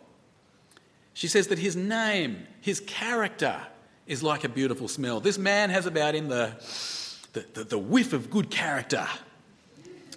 She 1.15 1.27
says 1.27 1.49
that 1.49 1.59
his 1.59 1.75
name, 1.75 2.47
his 2.61 2.79
character, 2.79 3.61
is 4.07 4.23
like 4.23 4.45
a 4.45 4.49
beautiful 4.49 4.89
smell. 4.89 5.21
This 5.21 5.39
man 5.39 5.71
has 5.71 5.87
about 5.87 6.15
him 6.15 6.29
the, 6.29 6.53
the, 7.33 7.45
the, 7.55 7.65
the 7.65 7.79
whiff 7.79 8.13
of 8.13 8.31
good 8.31 8.51
character. 8.51 9.07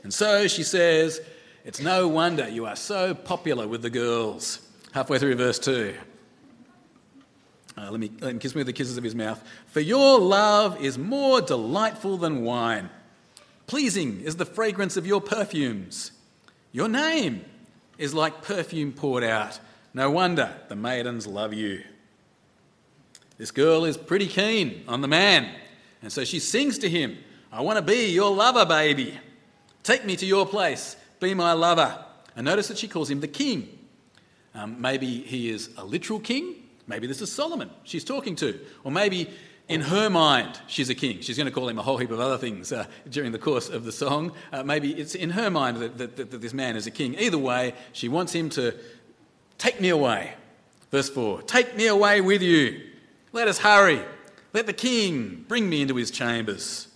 And 0.03 0.13
so 0.13 0.47
she 0.47 0.63
says, 0.63 1.21
It's 1.65 1.81
no 1.81 2.07
wonder 2.07 2.47
you 2.47 2.65
are 2.65 2.75
so 2.75 3.13
popular 3.13 3.67
with 3.67 3.81
the 3.81 3.89
girls. 3.89 4.59
Halfway 4.91 5.19
through 5.19 5.35
verse 5.35 5.59
2. 5.59 5.95
Uh, 7.77 7.91
let, 7.91 7.99
me, 7.99 8.11
let 8.19 8.31
him 8.31 8.39
kiss 8.39 8.55
me 8.55 8.59
with 8.59 8.67
the 8.67 8.73
kisses 8.73 8.97
of 8.97 9.03
his 9.03 9.15
mouth. 9.15 9.41
For 9.67 9.79
your 9.79 10.19
love 10.19 10.81
is 10.81 10.97
more 10.97 11.39
delightful 11.41 12.17
than 12.17 12.43
wine. 12.43 12.89
Pleasing 13.67 14.21
is 14.21 14.35
the 14.35 14.45
fragrance 14.45 14.97
of 14.97 15.07
your 15.07 15.21
perfumes. 15.21 16.11
Your 16.71 16.89
name 16.89 17.45
is 17.97 18.13
like 18.13 18.41
perfume 18.41 18.91
poured 18.91 19.23
out. 19.23 19.59
No 19.93 20.09
wonder 20.11 20.55
the 20.67 20.75
maidens 20.75 21.25
love 21.25 21.53
you. 21.53 21.83
This 23.39 23.51
girl 23.51 23.85
is 23.85 23.95
pretty 23.95 24.27
keen 24.27 24.83
on 24.85 24.99
the 24.99 25.07
man, 25.07 25.49
and 26.01 26.11
so 26.11 26.25
she 26.25 26.39
sings 26.39 26.77
to 26.79 26.89
him, 26.89 27.17
I 27.53 27.61
want 27.61 27.77
to 27.77 27.81
be 27.81 28.11
your 28.11 28.35
lover, 28.35 28.65
baby. 28.65 29.17
Take 29.81 30.05
me 30.05 30.17
to 30.17 30.25
your 30.25 30.45
place, 30.45 30.97
be 31.21 31.33
my 31.33 31.53
lover. 31.53 32.03
And 32.35 32.45
notice 32.45 32.67
that 32.67 32.77
she 32.77 32.89
calls 32.89 33.09
him 33.09 33.21
the 33.21 33.29
king. 33.29 33.79
Um, 34.53 34.81
maybe 34.81 35.21
he 35.21 35.49
is 35.49 35.69
a 35.77 35.85
literal 35.85 36.19
king. 36.19 36.55
Maybe 36.85 37.07
this 37.07 37.21
is 37.21 37.31
Solomon 37.31 37.69
she's 37.85 38.03
talking 38.03 38.35
to. 38.35 38.59
Or 38.83 38.91
maybe 38.91 39.29
in 39.69 39.81
her 39.81 40.09
mind, 40.09 40.59
she's 40.67 40.89
a 40.89 40.95
king. 40.95 41.21
She's 41.21 41.37
going 41.37 41.47
to 41.47 41.53
call 41.53 41.69
him 41.69 41.79
a 41.79 41.81
whole 41.81 41.97
heap 41.97 42.11
of 42.11 42.19
other 42.19 42.37
things 42.37 42.73
uh, 42.73 42.87
during 43.09 43.31
the 43.31 43.39
course 43.39 43.69
of 43.69 43.85
the 43.85 43.93
song. 43.93 44.33
Uh, 44.51 44.63
maybe 44.63 44.91
it's 44.91 45.15
in 45.15 45.29
her 45.29 45.49
mind 45.49 45.77
that, 45.77 45.97
that, 45.97 46.17
that, 46.17 46.31
that 46.31 46.41
this 46.41 46.53
man 46.53 46.75
is 46.75 46.87
a 46.87 46.91
king. 46.91 47.15
Either 47.17 47.37
way, 47.37 47.73
she 47.93 48.09
wants 48.09 48.33
him 48.33 48.49
to 48.49 48.75
take 49.57 49.79
me 49.79 49.87
away. 49.87 50.33
Verse 50.91 51.09
4 51.09 51.43
Take 51.43 51.77
me 51.77 51.87
away 51.87 52.19
with 52.19 52.41
you. 52.41 52.88
Let 53.31 53.47
us 53.47 53.59
hurry. 53.59 54.01
Let 54.53 54.65
the 54.65 54.73
king 54.73 55.45
bring 55.47 55.69
me 55.69 55.81
into 55.81 55.95
his 55.95 56.09
chambers. 56.09 56.87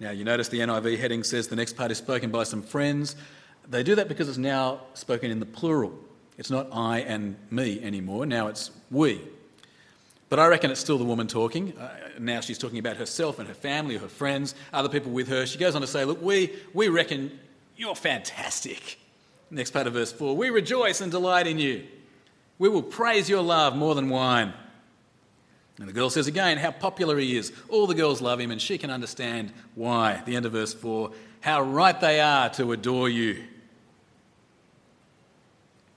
Now, 0.00 0.10
you 0.10 0.24
notice 0.24 0.48
the 0.48 0.60
NIV 0.60 0.98
heading 0.98 1.22
says 1.22 1.48
the 1.48 1.56
next 1.56 1.76
part 1.76 1.90
is 1.90 1.98
spoken 1.98 2.30
by 2.30 2.42
some 2.42 2.62
friends. 2.62 3.16
They 3.68 3.82
do 3.82 3.94
that 3.94 4.08
because 4.08 4.28
it's 4.28 4.38
now 4.38 4.80
spoken 4.94 5.30
in 5.30 5.40
the 5.40 5.46
plural. 5.46 5.92
It's 6.36 6.50
not 6.50 6.68
I 6.72 7.00
and 7.00 7.36
me 7.50 7.82
anymore. 7.82 8.26
Now 8.26 8.48
it's 8.48 8.70
we. 8.90 9.20
But 10.28 10.38
I 10.38 10.48
reckon 10.48 10.70
it's 10.70 10.80
still 10.80 10.98
the 10.98 11.04
woman 11.04 11.28
talking. 11.28 11.76
Uh, 11.78 11.88
now 12.18 12.40
she's 12.40 12.58
talking 12.58 12.78
about 12.78 12.96
herself 12.96 13.38
and 13.38 13.48
her 13.48 13.54
family, 13.54 13.96
or 13.96 14.00
her 14.00 14.08
friends, 14.08 14.54
other 14.72 14.88
people 14.88 15.12
with 15.12 15.28
her. 15.28 15.46
She 15.46 15.56
goes 15.56 15.74
on 15.74 15.80
to 15.80 15.86
say, 15.86 16.04
Look, 16.04 16.20
we, 16.20 16.52
we 16.74 16.88
reckon 16.88 17.38
you're 17.76 17.94
fantastic. 17.94 18.98
Next 19.50 19.70
part 19.70 19.86
of 19.86 19.92
verse 19.92 20.12
4 20.12 20.36
We 20.36 20.50
rejoice 20.50 21.00
and 21.00 21.10
delight 21.12 21.46
in 21.46 21.58
you. 21.58 21.86
We 22.58 22.68
will 22.68 22.82
praise 22.82 23.28
your 23.28 23.42
love 23.42 23.76
more 23.76 23.94
than 23.94 24.08
wine. 24.08 24.52
And 25.78 25.88
the 25.88 25.92
girl 25.92 26.08
says 26.08 26.26
again 26.26 26.56
how 26.56 26.70
popular 26.70 27.18
he 27.18 27.36
is. 27.36 27.52
All 27.68 27.86
the 27.86 27.94
girls 27.94 28.22
love 28.22 28.40
him, 28.40 28.50
and 28.50 28.60
she 28.60 28.78
can 28.78 28.90
understand 28.90 29.52
why. 29.74 30.22
The 30.24 30.36
end 30.36 30.46
of 30.46 30.52
verse 30.52 30.72
4 30.72 31.12
how 31.46 31.62
right 31.62 32.00
they 32.00 32.18
are 32.18 32.48
to 32.50 32.72
adore 32.72 33.08
you. 33.08 33.44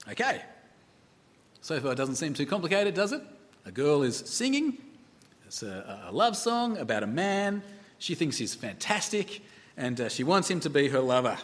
Okay. 0.07 0.41
So 1.61 1.79
far, 1.79 1.93
it 1.93 1.95
doesn't 1.95 2.17
seem 2.17 2.35
too 2.35 2.45
complicated, 2.45 2.93
does 2.93 3.13
it? 3.13 3.23
A 3.65 3.71
girl 3.71 4.03
is 4.03 4.17
singing. 4.17 4.77
It's 5.47 5.63
a, 5.63 6.05
a 6.07 6.11
love 6.11 6.37
song 6.37 6.77
about 6.77 7.01
a 7.01 7.07
man. 7.07 7.63
She 7.97 8.13
thinks 8.13 8.37
he's 8.37 8.53
fantastic, 8.53 9.41
and 9.75 9.99
uh, 9.99 10.09
she 10.09 10.23
wants 10.23 10.51
him 10.51 10.59
to 10.59 10.69
be 10.69 10.87
her 10.89 10.99
lover. 10.99 11.37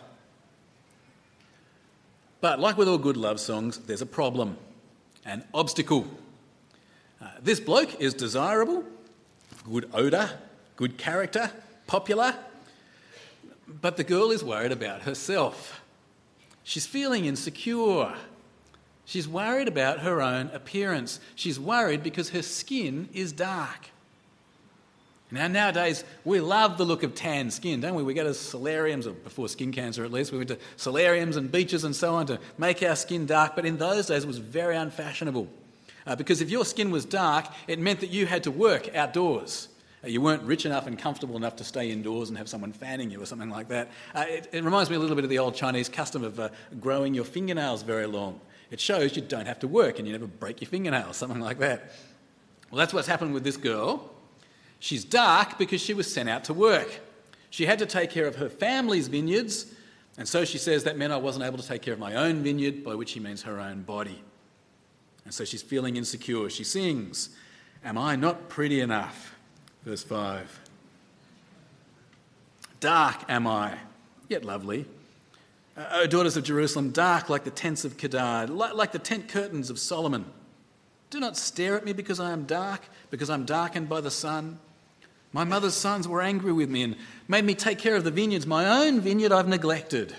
But 2.41 2.59
like 2.59 2.77
with 2.77 2.87
all 2.87 2.99
good 2.99 3.17
love 3.17 3.39
songs, 3.39 3.79
there's 3.79 4.03
a 4.03 4.05
problem, 4.05 4.55
an 5.25 5.43
obstacle. 5.53 6.07
Uh, 7.21 7.27
this 7.41 7.59
bloke 7.59 7.99
is 7.99 8.13
desirable, 8.13 8.83
good 9.69 9.89
odour, 9.93 10.29
good 10.75 10.97
character, 10.97 11.51
popular, 11.87 12.35
but 13.67 13.97
the 13.97 14.03
girl 14.03 14.31
is 14.31 14.43
worried 14.43 14.71
about 14.71 15.01
herself. 15.01 15.81
She's 16.63 16.85
feeling 16.85 17.25
insecure. 17.25 18.13
She's 19.05 19.27
worried 19.27 19.67
about 19.67 19.99
her 19.99 20.21
own 20.21 20.49
appearance. 20.53 21.19
She's 21.35 21.59
worried 21.59 22.03
because 22.03 22.29
her 22.29 22.41
skin 22.41 23.09
is 23.13 23.31
dark. 23.31 23.89
Now, 25.35 25.47
nowadays, 25.47 26.05
we 26.23 26.39
love 26.39 26.77
the 26.77 26.85
look 26.85 27.03
of 27.03 27.13
tan 27.13 27.51
skin, 27.51 27.81
don't 27.81 27.93
we? 27.93 28.03
We 28.03 28.13
go 28.13 28.23
to 28.23 28.33
solariums, 28.33 29.05
or 29.05 29.11
before 29.11 29.49
skin 29.49 29.73
cancer 29.73 30.05
at 30.05 30.11
least, 30.11 30.31
we 30.31 30.37
went 30.37 30.47
to 30.47 30.57
solariums 30.77 31.35
and 31.35 31.51
beaches 31.51 31.83
and 31.83 31.93
so 31.93 32.15
on 32.15 32.25
to 32.27 32.39
make 32.57 32.81
our 32.81 32.95
skin 32.95 33.25
dark. 33.25 33.53
But 33.53 33.65
in 33.65 33.77
those 33.77 34.07
days, 34.07 34.23
it 34.23 34.27
was 34.27 34.37
very 34.37 34.77
unfashionable. 34.77 35.49
Uh, 36.07 36.15
because 36.15 36.39
if 36.39 36.49
your 36.49 36.63
skin 36.63 36.89
was 36.89 37.03
dark, 37.03 37.47
it 37.67 37.79
meant 37.79 37.99
that 37.99 38.11
you 38.11 38.25
had 38.25 38.43
to 38.43 38.51
work 38.51 38.95
outdoors. 38.95 39.67
Uh, 40.01 40.07
you 40.07 40.21
weren't 40.21 40.43
rich 40.43 40.65
enough 40.65 40.87
and 40.87 40.97
comfortable 40.97 41.35
enough 41.35 41.57
to 41.57 41.65
stay 41.65 41.91
indoors 41.91 42.29
and 42.29 42.37
have 42.37 42.47
someone 42.47 42.71
fanning 42.71 43.11
you 43.11 43.21
or 43.21 43.25
something 43.25 43.49
like 43.49 43.67
that. 43.67 43.91
Uh, 44.13 44.23
it, 44.27 44.47
it, 44.53 44.63
reminds 44.63 44.89
me 44.89 44.95
a 44.95 44.99
little 44.99 45.15
bit 45.17 45.25
of 45.25 45.29
the 45.29 45.39
old 45.39 45.53
Chinese 45.53 45.89
custom 45.89 46.23
of 46.23 46.39
uh, 46.39 46.47
growing 46.79 47.13
your 47.13 47.25
fingernails 47.25 47.81
very 47.81 48.05
long. 48.05 48.39
It 48.71 48.79
shows 48.79 49.17
you 49.17 49.21
don't 49.21 49.47
have 49.47 49.59
to 49.59 49.67
work 49.67 49.99
and 49.99 50.07
you 50.07 50.13
never 50.13 50.27
break 50.27 50.61
your 50.61 50.69
fingernails, 50.69 51.17
something 51.17 51.41
like 51.41 51.59
that. 51.59 51.91
Well, 52.71 52.77
that's 52.77 52.93
what's 52.93 53.07
happened 53.07 53.33
with 53.33 53.43
this 53.43 53.57
girl. 53.57 54.14
She's 54.85 55.03
dark 55.03 55.57
because 55.57 55.81
she 55.81 55.95
was 55.95 56.13
sent 56.13 56.29
out 56.29 56.43
to 56.43 56.53
work. 56.53 56.99
She 57.49 57.65
had 57.65 57.79
to 57.79 57.87
take 57.87 58.11
care 58.11 58.27
of 58.27 58.35
her 58.35 58.49
family's 58.49 59.07
vineyards, 59.07 59.65
and 60.15 60.27
so 60.27 60.45
she 60.45 60.59
says 60.59 60.83
that 60.83 60.95
meant 60.95 61.11
I 61.11 61.17
wasn't 61.17 61.43
able 61.43 61.57
to 61.57 61.67
take 61.67 61.81
care 61.81 61.95
of 61.95 61.99
my 61.99 62.13
own 62.13 62.43
vineyard, 62.43 62.83
by 62.83 62.93
which 62.93 63.13
he 63.13 63.19
means 63.19 63.41
her 63.41 63.59
own 63.59 63.81
body. 63.81 64.21
And 65.23 65.33
so 65.33 65.43
she's 65.43 65.63
feeling 65.63 65.95
insecure. 65.95 66.51
She 66.51 66.63
sings, 66.63 67.29
Am 67.83 67.97
I 67.97 68.15
not 68.15 68.47
pretty 68.47 68.79
enough? 68.79 69.35
Verse 69.83 70.03
5. 70.03 70.59
Dark 72.79 73.23
am 73.27 73.47
I, 73.47 73.79
yet 74.29 74.45
lovely. 74.45 74.85
O 75.93 76.05
daughters 76.05 76.37
of 76.37 76.43
Jerusalem, 76.43 76.91
dark 76.91 77.27
like 77.27 77.43
the 77.43 77.49
tents 77.49 77.85
of 77.85 77.97
Kedar, 77.97 78.45
like 78.45 78.91
the 78.91 78.99
tent 78.99 79.29
curtains 79.29 79.71
of 79.71 79.79
Solomon. 79.79 80.25
Do 81.09 81.19
not 81.19 81.37
stare 81.37 81.75
at 81.75 81.85
me 81.85 81.93
because 81.93 82.19
I 82.19 82.31
am 82.33 82.45
dark, 82.45 82.81
because 83.09 83.31
I'm 83.31 83.45
darkened 83.45 83.89
by 83.89 83.99
the 83.99 84.11
sun. 84.11 84.59
My 85.35 85.43
mother's 85.43 85.73
sons 85.73 86.07
were 86.07 86.21
angry 86.21 86.53
with 86.53 86.69
me 86.69 86.81
and 86.81 86.95
made 87.27 87.43
me 87.43 87.55
take 87.55 87.77
care 87.77 87.97
of 87.97 88.05
the 88.05 88.09
vineyards. 88.09 88.47
My 88.47 88.85
own 88.85 89.01
vineyard 89.01 89.33
I've 89.33 89.49
neglected. 89.49 90.15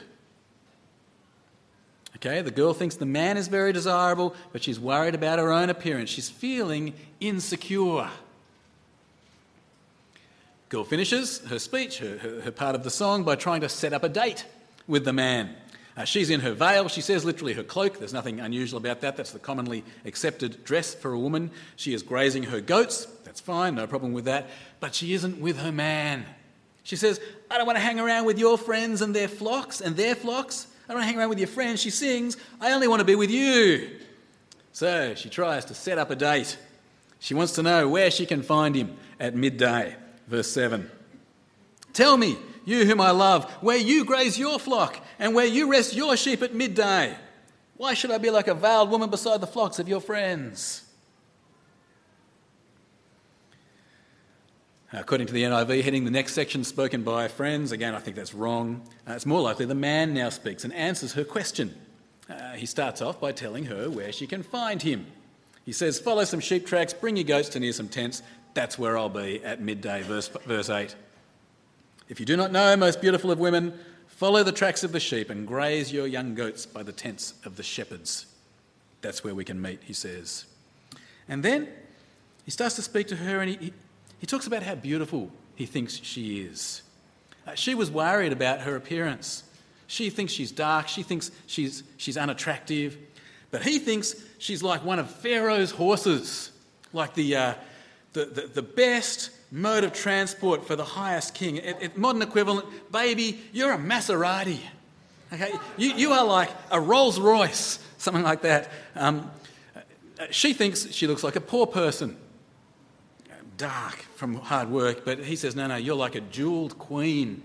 Okay, 2.17 2.43
the 2.43 2.51
girl 2.51 2.75
thinks 2.75 2.97
the 2.97 3.07
man 3.07 3.39
is 3.39 3.49
very 3.49 3.73
desirable, 3.73 4.37
but 4.53 4.63
she's 4.63 4.79
worried 4.79 5.15
about 5.15 5.39
her 5.39 5.51
own 5.51 5.71
appearance. 5.71 6.11
She's 6.11 6.29
feeling 6.29 6.93
insecure. 7.19 8.11
Girl 10.69 10.85
finishes 10.85 11.39
her 11.47 11.59
speech, 11.59 11.97
her, 12.01 12.19
her, 12.19 12.41
her 12.43 12.53
part 12.53 12.75
of 12.75 12.85
the 12.85 12.91
song, 12.91 13.25
by 13.25 13.37
trying 13.37 13.63
to 13.63 13.71
set 13.71 13.95
up 13.95 14.05
a 14.05 14.11
date 14.11 14.45
with 14.87 15.07
the 15.07 15.15
man. 15.15 15.57
Uh, 15.97 16.05
she's 16.05 16.29
in 16.29 16.41
her 16.41 16.53
veil, 16.53 16.89
she 16.89 17.01
says, 17.01 17.25
literally 17.25 17.55
her 17.55 17.63
cloak. 17.63 17.99
There's 17.99 18.13
nothing 18.13 18.39
unusual 18.39 18.77
about 18.77 19.01
that. 19.01 19.17
That's 19.17 19.33
the 19.33 19.39
commonly 19.39 19.83
accepted 20.05 20.63
dress 20.63 20.95
for 20.95 21.13
a 21.13 21.19
woman. 21.19 21.51
She 21.77 21.95
is 21.95 22.03
grazing 22.03 22.45
her 22.45 22.61
goats. 22.61 23.07
That's 23.25 23.41
fine, 23.41 23.75
no 23.75 23.87
problem 23.87 24.13
with 24.13 24.27
that. 24.27 24.49
But 24.79 24.95
she 24.95 25.15
isn't 25.15 25.41
with 25.41 25.59
her 25.59 25.73
man. 25.73 26.27
She 26.83 26.97
says, 26.97 27.19
I 27.51 27.57
don't 27.57 27.67
want 27.67 27.77
to 27.77 27.83
hang 27.83 27.99
around 27.99 28.27
with 28.27 28.39
your 28.39 28.59
friends 28.59 29.01
and 29.01 29.15
their 29.15 29.27
flocks 29.27 29.81
and 29.81 29.97
their 29.97 30.15
flocks. 30.15 30.67
I 30.85 30.93
don't 30.93 30.99
want 30.99 31.05
to 31.05 31.09
hang 31.09 31.19
around 31.19 31.31
with 31.31 31.39
your 31.39 31.49
friends. 31.49 31.81
She 31.81 31.91
sings, 31.91 32.37
I 32.61 32.73
only 32.73 32.89
want 32.89 33.01
to 33.01 33.05
be 33.05 33.17
with 33.17 33.31
you. 33.31 33.99
So 34.73 35.15
she 35.15 35.31
tries 35.31 35.65
to 35.65 35.75
set 35.75 35.97
up 35.97 36.11
a 36.11 36.17
date. 36.17 36.59
She 37.19 37.33
wants 37.33 37.55
to 37.55 37.63
know 37.63 37.89
where 37.89 38.11
she 38.11 38.27
can 38.27 38.43
find 38.43 38.75
him 38.75 38.97
at 39.19 39.35
midday. 39.35 39.97
Verse 40.29 40.49
7. 40.51 40.91
Tell 41.93 42.19
me, 42.19 42.37
you 42.67 42.85
whom 42.85 43.01
I 43.01 43.13
love, 43.13 43.51
where 43.63 43.79
you 43.79 44.05
graze 44.05 44.39
your 44.39 44.59
flock 44.59 45.01
and 45.19 45.35
where 45.35 45.47
you 45.47 45.71
rest 45.71 45.95
your 45.95 46.17
sheep 46.19 46.43
at 46.43 46.55
midday. 46.55 47.17
Why 47.79 47.95
should 47.95 48.11
I 48.11 48.19
be 48.19 48.29
like 48.29 48.49
a 48.49 48.55
veiled 48.55 48.91
woman 48.91 49.09
beside 49.09 49.41
the 49.41 49.47
flocks 49.47 49.79
of 49.79 49.89
your 49.89 50.01
friends? 50.01 50.83
According 54.93 55.27
to 55.29 55.33
the 55.33 55.43
NIV, 55.43 55.83
heading 55.83 56.05
the 56.05 56.11
next 56.11 56.33
section 56.33 56.65
spoken 56.65 57.03
by 57.03 57.29
friends, 57.29 57.73
again, 57.73 57.95
I 57.95 57.99
think 57.99 58.17
that's 58.17 58.35
wrong. 58.35 58.83
Uh, 59.09 59.13
it's 59.13 59.27
more 59.27 59.41
likely 59.41 59.67
the 59.67 59.75
man 59.75 60.15
now 60.15 60.29
speaks 60.29 60.65
and 60.65 60.73
answers 60.73 61.13
her 61.15 61.25
question. 61.25 61.75
Uh, 62.31 62.53
he 62.53 62.67
starts 62.67 63.03
off 63.03 63.21
by 63.21 63.33
telling 63.33 63.65
her 63.67 63.91
where 63.91 64.11
she 64.11 64.27
can 64.27 64.43
find 64.43 64.83
him. 64.83 65.07
He 65.65 65.73
says, 65.73 65.99
Follow 65.99 66.25
some 66.25 66.41
sheep 66.41 66.67
tracks, 66.67 66.93
bring 66.93 67.17
your 67.17 67.25
goats 67.25 67.49
to 67.51 67.61
near 67.61 67.73
some 67.73 67.89
tents. 67.89 68.23
That's 68.55 68.79
where 68.79 68.97
I'll 68.97 69.09
be 69.09 69.45
at 69.45 69.61
midday, 69.61 70.03
verse, 70.03 70.29
verse 70.29 70.71
8. 70.71 70.95
If 72.09 72.21
you 72.21 72.27
do 72.27 72.37
not 72.37 72.53
know, 72.53 72.77
most 72.77 73.01
beautiful 73.01 73.31
of 73.31 73.39
women, 73.39 73.79
follow 74.07 74.43
the 74.43 74.53
tracks 74.53 74.85
of 74.85 74.93
the 74.93 75.01
sheep 75.01 75.29
and 75.29 75.47
graze 75.47 75.93
your 75.93 76.07
young 76.07 76.35
goats 76.35 76.65
by 76.65 76.83
the 76.83 76.93
tents 76.93 77.35
of 77.45 77.57
the 77.57 77.63
shepherds. 77.63 78.27
That's 79.01 79.25
where 79.25 79.35
we 79.35 79.45
can 79.45 79.61
meet, 79.61 79.81
he 79.83 79.93
says. 79.93 80.45
And 81.29 81.43
then 81.43 81.69
he 82.45 82.51
starts 82.51 82.77
to 82.77 82.83
speak 82.83 83.09
to 83.09 83.17
her 83.17 83.41
and 83.41 83.51
he, 83.51 83.73
he 84.19 84.27
talks 84.27 84.47
about 84.47 84.63
how 84.63 84.77
beautiful 84.77 85.31
he 85.57 85.67
thinks 85.67 86.01
she 86.03 86.43
is. 86.43 86.83
Uh, 87.47 87.55
she 87.55 87.75
was 87.75 87.91
worried 87.91 88.33
about 88.33 88.61
her 88.61 88.77
appearance. 88.77 89.43
She 89.89 90.11
thinks 90.11 90.33
she's 90.33 90.53
dark, 90.53 90.89
she 90.89 91.03
thinks 91.03 91.31
she's, 91.47 91.83
she's 91.97 92.17
unattractive, 92.17 92.97
but 93.51 93.63
he 93.63 93.79
thinks 93.79 94.15
she's 94.39 94.63
like 94.63 94.85
one 94.85 94.99
of 94.99 95.11
Pharaoh's 95.11 95.71
horses, 95.71 96.51
like 96.93 97.15
the, 97.15 97.37
uh, 97.37 97.55
the, 98.13 98.27
the, 98.27 98.47
the 98.47 98.63
best 98.63 99.31
mode 99.51 99.85
of 99.85 99.93
transport 99.93 100.67
for 100.67 100.77
the 100.77 100.85
highest 100.85 101.35
king. 101.35 101.57
It, 101.57 101.77
it, 101.81 101.97
modern 101.97 102.23
equivalent, 102.23 102.67
baby, 102.93 103.41
you're 103.53 103.73
a 103.73 103.79
Maserati. 103.79 104.61
Okay? 105.33 105.53
You, 105.77 105.93
you 105.93 106.13
are 106.13 106.25
like 106.25 106.51
a 106.71 106.81
Rolls 106.81 107.19
Royce, 107.19 107.79
something 107.99 108.23
like 108.23 108.43
that. 108.43 108.71
Um, 108.95 109.31
she 110.31 110.53
thinks 110.53 110.91
she 110.93 111.07
looks 111.07 111.23
like 111.23 111.37
a 111.37 111.41
poor 111.41 111.67
person, 111.67 112.17
dark 113.57 113.97
from 114.17 114.35
hard 114.35 114.71
work, 114.71 115.05
but 115.05 115.19
he 115.19 115.37
says, 115.37 115.57
no, 115.57 115.67
no, 115.67 115.77
you're 115.77 115.97
like 115.97 116.15
a 116.15 116.21
jeweled 116.21 116.79
queen. 116.79 117.43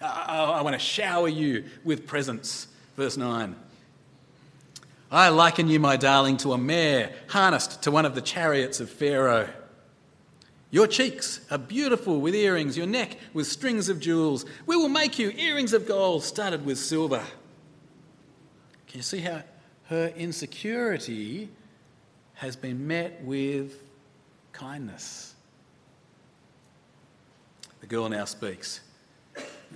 I, 0.00 0.06
I, 0.06 0.44
I 0.44 0.62
want 0.62 0.74
to 0.74 0.78
shower 0.78 1.28
you 1.28 1.64
with 1.84 2.06
presents. 2.06 2.68
Verse 2.96 3.16
9. 3.16 3.56
I 5.10 5.28
liken 5.28 5.68
you, 5.68 5.78
my 5.78 5.96
darling, 5.96 6.38
to 6.38 6.52
a 6.52 6.58
mare 6.58 7.12
harnessed 7.28 7.82
to 7.82 7.90
one 7.90 8.06
of 8.06 8.14
the 8.14 8.22
chariots 8.22 8.80
of 8.80 8.88
Pharaoh. 8.88 9.48
Your 10.72 10.86
cheeks 10.86 11.42
are 11.50 11.58
beautiful 11.58 12.18
with 12.22 12.34
earrings, 12.34 12.78
your 12.78 12.86
neck 12.86 13.18
with 13.34 13.46
strings 13.46 13.90
of 13.90 14.00
jewels. 14.00 14.46
We 14.64 14.74
will 14.74 14.88
make 14.88 15.18
you 15.18 15.30
earrings 15.30 15.74
of 15.74 15.86
gold 15.86 16.24
studded 16.24 16.64
with 16.64 16.78
silver. 16.78 17.22
Can 18.86 18.98
you 18.98 19.02
see 19.02 19.20
how 19.20 19.42
her 19.90 20.06
insecurity 20.16 21.50
has 22.34 22.56
been 22.56 22.86
met 22.86 23.22
with 23.22 23.82
kindness? 24.52 25.34
The 27.80 27.86
girl 27.86 28.08
now 28.08 28.24
speaks, 28.24 28.80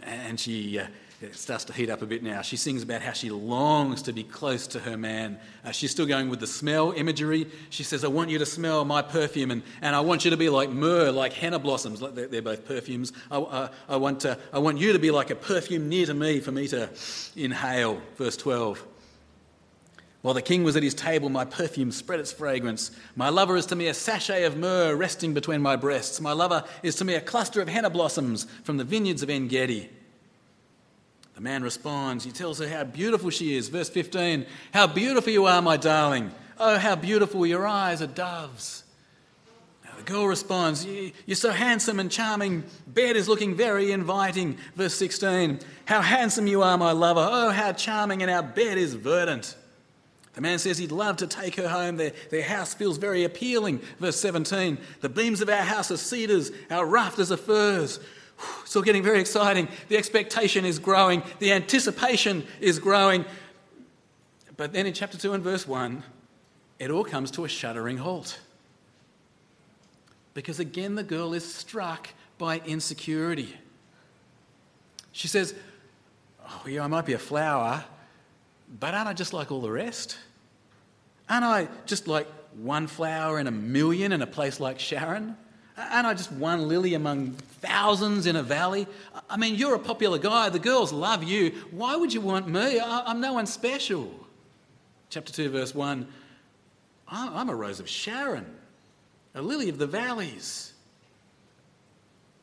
and 0.03 0.41
she. 0.41 0.79
Uh, 0.79 0.87
it 1.23 1.35
starts 1.35 1.65
to 1.65 1.73
heat 1.73 1.89
up 1.89 2.03
a 2.03 2.07
bit 2.07 2.23
now. 2.23 2.43
She 2.43 2.57
sings 2.57 2.83
about 2.83 3.01
how 3.01 3.13
she 3.13 3.31
longs 3.31 4.03
to 4.03 4.13
be 4.13 4.23
close 4.23 4.67
to 4.69 4.81
her 4.81 4.99
man. 4.99 5.39
Uh, 5.65 5.71
she's 5.71 5.91
still 5.91 6.05
going 6.05 6.29
with 6.29 6.41
the 6.41 6.47
smell 6.47 6.93
imagery. 6.93 7.47
She 7.71 7.85
says, 7.85 8.05
I 8.05 8.09
want 8.09 8.29
you 8.29 8.39
to 8.39 8.45
smell 8.45 8.85
my 8.85 9.01
perfume, 9.01 9.51
and, 9.51 9.63
and 9.81 9.97
I 9.97 10.01
want 10.01 10.27
you 10.27 10.31
to 10.31 10.37
be 10.37 10.51
like 10.51 10.69
myrrh, 10.69 11.11
like 11.11 11.33
henna 11.33 11.59
blossoms. 11.59 12.01
They're, 12.01 12.29
they're 12.29 12.43
both 12.43 12.67
perfumes. 12.67 13.15
I, 13.31 13.39
uh, 13.39 13.69
I, 13.89 13.97
want 13.97 14.21
to, 14.21 14.39
I 14.53 14.59
want 14.59 14.77
you 14.77 14.93
to 14.93 14.99
be 14.99 15.11
like 15.11 15.31
a 15.31 15.35
perfume 15.35 15.89
near 15.89 16.05
to 16.05 16.15
me 16.15 16.41
for 16.41 16.53
me 16.53 16.69
to 16.69 16.91
inhale. 17.35 18.03
Verse 18.17 18.37
12. 18.37 18.87
While 20.21 20.35
the 20.35 20.43
king 20.43 20.65
was 20.65 20.77
at 20.77 20.83
his 20.83 20.93
table, 20.93 21.31
my 21.31 21.45
perfume 21.45 21.93
spread 21.93 22.21
its 22.21 22.33
fragrance. 22.33 22.91
My 23.15 23.31
lover 23.31 23.57
is 23.57 23.65
to 23.67 23.77
me 23.77 23.87
a 23.87 23.95
sachet 23.95 24.45
of 24.45 24.57
myrrh 24.57 24.97
resting 24.97 25.33
between 25.33 25.63
my 25.63 25.77
breasts. 25.77 26.21
My 26.21 26.33
lover 26.33 26.65
is 26.83 26.97
to 26.97 27.05
me 27.05 27.15
a 27.15 27.21
cluster 27.21 27.63
of 27.63 27.69
henna 27.69 27.89
blossoms 27.89 28.47
from 28.65 28.77
the 28.77 28.85
vineyards 28.85 29.23
of 29.23 29.31
En 29.31 29.47
Gedi. 29.49 29.89
The 31.37 31.43
man 31.43 31.63
responds. 31.63 32.25
He 32.25 32.33
tells 32.33 32.59
her 32.59 32.69
how 32.69 32.83
beautiful 32.83 33.31
she 33.31 33.57
is. 33.57 33.69
Verse 33.69 33.89
15 33.89 34.47
How 34.73 34.89
beautiful 34.89 35.33
you 35.33 35.45
are, 35.45 35.63
my 35.63 35.77
darling. 35.77 36.33
Oh, 36.59 36.79
how 36.79 36.97
beautiful 36.97 37.47
your 37.47 37.67
eyes 37.67 38.03
are 38.03 38.09
doves. 38.09 38.83
The 39.97 40.03
girl 40.03 40.27
responds, 40.27 40.85
You're 40.85 41.37
so 41.37 41.51
handsome 41.51 42.01
and 42.01 42.11
charming. 42.11 42.65
Bed 42.87 43.17
is 43.17 43.29
looking 43.29 43.55
very 43.55 43.93
inviting. 43.93 44.59
Verse 44.75 44.95
16, 44.95 45.61
How 45.87 46.03
handsome 46.03 46.47
you 46.47 46.63
are, 46.63 46.77
my 46.77 46.93
lover. 46.93 47.27
Oh, 47.31 47.51
how 47.51 47.73
charming, 47.73 48.23
and 48.23 48.31
our 48.31 48.43
bed 48.43 48.79
is 48.79 48.95
verdant. 48.95 49.57
The 50.35 50.43
man 50.43 50.59
says 50.59 50.77
he'd 50.77 50.93
love 50.93 51.17
to 51.19 51.27
take 51.27 51.57
her 51.57 51.69
home. 51.69 51.97
Their, 51.97 52.13
their 52.31 52.43
house 52.43 52.75
feels 52.75 52.99
very 52.99 53.25
appealing. 53.25 53.81
Verse 53.99 54.21
17, 54.21 54.77
The 55.01 55.09
beams 55.09 55.41
of 55.41 55.49
our 55.49 55.63
house 55.63 55.91
are 55.91 55.97
cedars, 55.97 56.51
our 56.71 56.85
rafters 56.85 57.33
are 57.33 57.39
firs. 57.39 57.99
It's 58.63 58.75
all 58.77 58.83
getting 58.83 59.03
very 59.03 59.21
exciting. 59.21 59.69
The 59.89 59.97
expectation 59.97 60.65
is 60.65 60.79
growing, 60.79 61.23
the 61.39 61.53
anticipation 61.53 62.47
is 62.61 62.79
growing. 62.79 63.25
But 64.57 64.73
then 64.73 64.87
in 64.87 64.93
chapter 64.93 65.19
2 65.19 65.33
and 65.35 65.45
verse 65.45 65.67
1, 65.67 66.03
it 66.79 66.91
all 66.91 67.05
comes 67.05 67.31
to 67.33 67.45
a 67.45 67.49
shuddering 67.49 67.99
halt. 67.99 68.39
Because 70.35 70.61
again, 70.61 70.95
the 70.95 71.03
girl 71.03 71.33
is 71.33 71.51
struck 71.51 72.09
by 72.39 72.59
insecurity. 72.59 73.57
She 75.13 75.29
says, 75.29 75.55
Oh, 76.49 76.69
yeah, 76.69 76.85
I 76.85 76.87
might 76.87 77.07
be 77.07 77.15
a 77.15 77.19
flower, 77.19 77.85
but 78.79 78.95
aren't 78.95 79.09
I 79.09 79.15
just 79.15 79.33
like 79.33 79.51
all 79.51 79.61
the 79.61 79.71
rest? 79.71 80.17
Aren't 81.29 81.45
I 81.45 81.69
just 81.87 82.07
like 82.07 82.29
one 82.55 82.87
flower 82.87 83.41
in 83.41 83.47
a 83.47 83.51
million 83.51 84.13
in 84.13 84.23
a 84.23 84.27
place 84.27 84.61
like 84.61 84.79
Sharon? 84.79 85.37
Aren't 85.77 86.07
I 86.07 86.15
just 86.15 86.33
one 86.33 86.69
lily 86.69 86.95
among 86.95 87.33
thousands 87.61 88.27
in 88.27 88.37
a 88.37 88.43
valley? 88.43 88.87
I 89.29 89.37
mean, 89.37 89.57
you're 89.57 89.75
a 89.75 89.79
popular 89.79 90.19
guy. 90.19 90.49
The 90.49 90.59
girls 90.59 90.93
love 90.93 91.23
you. 91.23 91.53
Why 91.71 91.97
would 91.97 92.15
you 92.15 92.21
want 92.21 92.49
me? 92.49 92.81
I'm 92.81 93.21
no 93.21 93.35
one 93.35 93.47
special. 93.47 94.11
Chapter 95.11 95.33
2, 95.33 95.51
verse 95.51 95.75
1 95.75 96.07
I'm 97.09 97.49
a 97.49 97.55
rose 97.55 97.79
of 97.79 97.89
Sharon, 97.89 98.47
a 99.35 99.43
lily 99.43 99.69
of 99.69 99.79
the 99.79 99.87
valleys. 99.87 100.73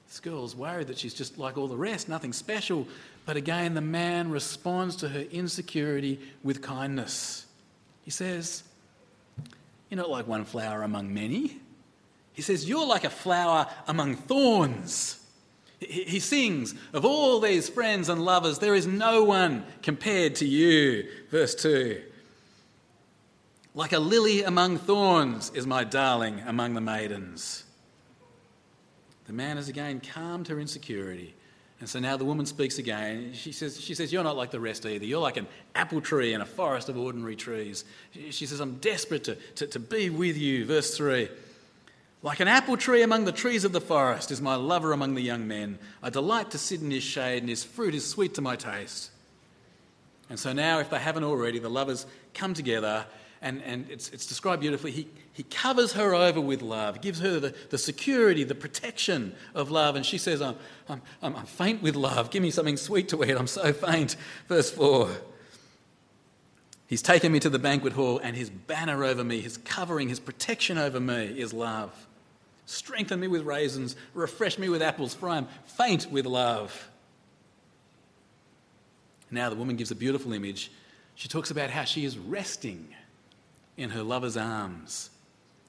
This 0.08 0.20
girl's 0.20 0.56
worried 0.56 0.88
that 0.88 0.98
she's 0.98 1.14
just 1.14 1.38
like 1.40 1.58
all 1.58 1.68
the 1.68 1.76
rest, 1.76 2.08
nothing 2.08 2.34
special. 2.34 2.88
But 3.26 3.36
again, 3.36 3.74
the 3.74 3.82
man 3.82 4.30
responds 4.30 4.96
to 4.98 5.10
her 5.10 5.22
insecurity 5.22 6.20
with 6.44 6.62
kindness. 6.62 7.46
He 8.06 8.12
says, 8.12 8.64
You're 9.90 9.98
not 9.98 10.10
like 10.10 10.28
one 10.28 10.46
flower 10.46 10.84
among 10.84 11.14
many. 11.14 11.60
He 12.34 12.42
says, 12.42 12.68
You're 12.68 12.86
like 12.86 13.04
a 13.04 13.10
flower 13.10 13.68
among 13.88 14.16
thorns. 14.16 15.20
He 15.80 16.20
sings, 16.20 16.76
Of 16.94 17.06
all 17.06 17.40
these 17.40 17.70
friends 17.70 18.10
and 18.10 18.24
lovers, 18.24 18.60
there 18.60 18.76
is 18.76 18.88
no 18.88 19.24
one 19.24 19.66
compared 19.82 20.36
to 20.36 20.46
you. 20.46 21.08
Verse 21.30 21.56
2 21.56 22.02
Like 23.76 23.94
a 23.94 24.00
lily 24.00 24.44
among 24.44 24.80
thorns 24.80 25.52
is 25.54 25.68
my 25.68 25.84
darling 25.84 26.42
among 26.42 26.74
the 26.74 26.82
maidens. 26.82 27.64
The 29.28 29.34
man 29.34 29.58
has 29.58 29.70
again 29.70 30.02
calmed 30.02 30.48
her 30.50 30.60
insecurity. 30.60 31.34
And 31.80 31.90
so 31.90 32.00
now 32.00 32.16
the 32.16 32.26
woman 32.26 32.46
speaks 32.46 32.78
again. 32.78 33.34
She 33.34 33.52
says, 33.52 33.80
she 33.80 33.94
says, 33.94 34.12
You're 34.12 34.24
not 34.24 34.38
like 34.38 34.52
the 34.52 34.60
rest 34.60 34.86
either. 34.86 35.06
You're 35.06 35.22
like 35.22 35.38
an 35.38 35.48
apple 35.76 36.02
tree 36.02 36.34
in 36.34 36.42
a 36.42 36.46
forest 36.46 36.90
of 36.90 36.98
ordinary 36.98 37.36
trees. 37.36 37.84
She 38.32 38.46
says, 38.46 38.60
I'm 38.60 38.76
desperate 38.76 39.26
to, 39.26 39.36
to, 39.56 39.68
to 39.68 39.80
be 39.80 40.10
with 40.10 40.38
you. 40.38 40.66
Verse 40.66 40.96
3 40.98 41.30
Like 42.24 42.40
an 42.40 42.48
apple 42.48 42.78
tree 42.78 43.04
among 43.04 43.26
the 43.26 43.34
trees 43.34 43.66
of 43.66 43.74
the 43.74 43.82
forest 43.82 44.32
is 44.32 44.42
my 44.42 44.56
lover 44.56 44.94
among 44.94 45.14
the 45.14 45.22
young 45.22 45.48
men. 45.48 45.78
I 46.02 46.10
delight 46.10 46.52
to 46.52 46.58
sit 46.58 46.82
in 46.82 46.90
his 46.90 47.04
shade, 47.04 47.44
and 47.44 47.50
his 47.50 47.64
fruit 47.64 47.94
is 47.94 48.10
sweet 48.10 48.34
to 48.36 48.42
my 48.42 48.56
taste. 48.56 49.12
And 50.30 50.40
so 50.40 50.54
now, 50.54 50.80
if 50.80 50.90
they 50.90 51.00
haven't 51.00 51.26
already, 51.26 51.60
the 51.60 51.70
lovers 51.70 52.06
come 52.34 52.54
together 52.54 53.06
and, 53.44 53.62
and 53.64 53.86
it's, 53.90 54.10
it's 54.10 54.26
described 54.26 54.62
beautifully. 54.62 54.92
He, 54.92 55.08
he 55.34 55.44
covers 55.44 55.92
her 55.94 56.16
over 56.16 56.40
with 56.40 56.62
love, 56.62 57.02
gives 57.02 57.20
her 57.20 57.42
the, 57.42 57.54
the 57.70 57.78
security, 57.78 58.46
the 58.46 58.56
protection 58.56 59.36
of 59.54 59.70
love. 59.70 59.98
And 59.98 60.06
she 60.06 60.18
says, 60.18 60.42
I'm, 60.42 60.56
I'm, 60.88 61.02
I'm, 61.22 61.36
I'm 61.36 61.46
faint 61.46 61.82
with 61.84 61.96
love. 61.96 62.32
Give 62.32 62.42
me 62.42 62.52
something 62.52 62.78
sweet 62.78 63.10
to 63.10 63.22
eat. 63.26 63.36
I'm 63.36 63.48
so 63.48 63.74
faint. 63.74 64.16
Verse 64.48 64.72
4. 64.72 65.10
He's 66.88 67.02
taken 67.02 67.34
me 67.34 67.40
to 67.42 67.50
the 67.50 67.60
banquet 67.60 67.94
hall, 67.94 68.20
and 68.20 68.36
his 68.36 68.50
banner 68.50 69.04
over 69.04 69.24
me, 69.24 69.42
his 69.42 69.58
covering, 69.58 70.08
his 70.08 70.22
protection 70.22 70.78
over 70.78 71.02
me 71.02 71.26
is 71.26 71.52
love. 71.54 72.08
Strengthen 72.66 73.20
me 73.20 73.28
with 73.28 73.44
raisins, 73.44 73.96
refresh 74.14 74.58
me 74.58 74.70
with 74.70 74.82
apples, 74.82 75.14
for 75.14 75.30
I 75.30 75.38
am 75.38 75.48
faint 75.66 76.10
with 76.12 76.26
love. 76.26 76.90
Now, 79.30 79.50
the 79.50 79.56
woman 79.56 79.76
gives 79.76 79.92
a 79.92 79.96
beautiful 79.96 80.32
image. 80.34 80.72
She 81.16 81.28
talks 81.28 81.52
about 81.52 81.70
how 81.70 81.84
she 81.84 82.06
is 82.06 82.18
resting 82.18 82.88
in 83.78 83.90
her 83.90 84.04
lover's 84.04 84.38
arms. 84.38 85.10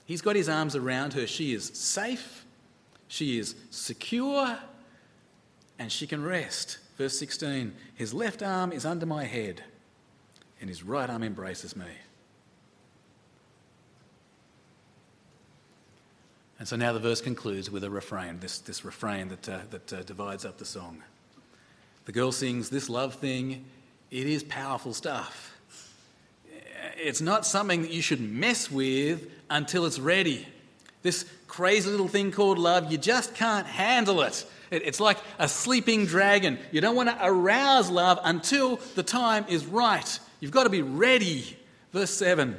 He's 0.04 0.20
got 0.20 0.37
his 0.37 0.48
arms 0.48 0.76
around 0.76 1.14
her. 1.14 1.26
She 1.26 1.54
is 1.54 1.70
safe, 1.74 2.44
she 3.09 3.38
is 3.38 3.54
secure, 3.70 4.59
and 5.78 5.90
she 5.90 6.07
can 6.07 6.22
rest. 6.22 6.78
Verse 6.98 7.18
16 7.18 7.74
His 7.94 8.14
left 8.14 8.42
arm 8.42 8.70
is 8.72 8.85
under 8.85 9.07
my 9.07 9.24
head, 9.24 9.64
and 10.61 10.68
his 10.68 10.83
right 10.83 11.09
arm 11.09 11.22
embraces 11.22 11.74
me. 11.74 11.87
And 16.58 16.68
so 16.68 16.76
now 16.76 16.92
the 16.92 17.00
verse 17.00 17.20
concludes 17.20 17.70
with 17.70 17.84
a 17.84 17.90
refrain, 17.90 18.40
this, 18.40 18.58
this 18.58 18.84
refrain 18.84 19.28
that, 19.28 19.48
uh, 19.48 19.58
that 19.70 19.92
uh, 19.92 20.02
divides 20.02 20.44
up 20.44 20.58
the 20.58 20.64
song. 20.64 21.02
The 22.04 22.12
girl 22.12 22.32
sings, 22.32 22.70
This 22.70 22.88
love 22.88 23.14
thing, 23.14 23.64
it 24.10 24.26
is 24.26 24.44
powerful 24.44 24.94
stuff 24.94 25.54
it's 26.96 27.20
not 27.20 27.46
something 27.46 27.82
that 27.82 27.90
you 27.90 28.02
should 28.02 28.20
mess 28.20 28.70
with 28.70 29.30
until 29.50 29.86
it's 29.86 29.98
ready. 29.98 30.46
This 31.02 31.26
crazy 31.46 31.90
little 31.90 32.08
thing 32.08 32.32
called 32.32 32.58
love, 32.58 32.90
you 32.90 32.98
just 32.98 33.34
can't 33.34 33.66
handle 33.66 34.22
it. 34.22 34.46
It's 34.70 35.00
like 35.00 35.18
a 35.38 35.48
sleeping 35.48 36.06
dragon. 36.06 36.58
You 36.72 36.80
don't 36.80 36.96
want 36.96 37.10
to 37.10 37.18
arouse 37.20 37.90
love 37.90 38.18
until 38.24 38.80
the 38.94 39.02
time 39.02 39.44
is 39.48 39.66
right. 39.66 40.18
You've 40.40 40.50
got 40.50 40.64
to 40.64 40.70
be 40.70 40.82
ready. 40.82 41.56
Verse 41.92 42.10
7 42.10 42.56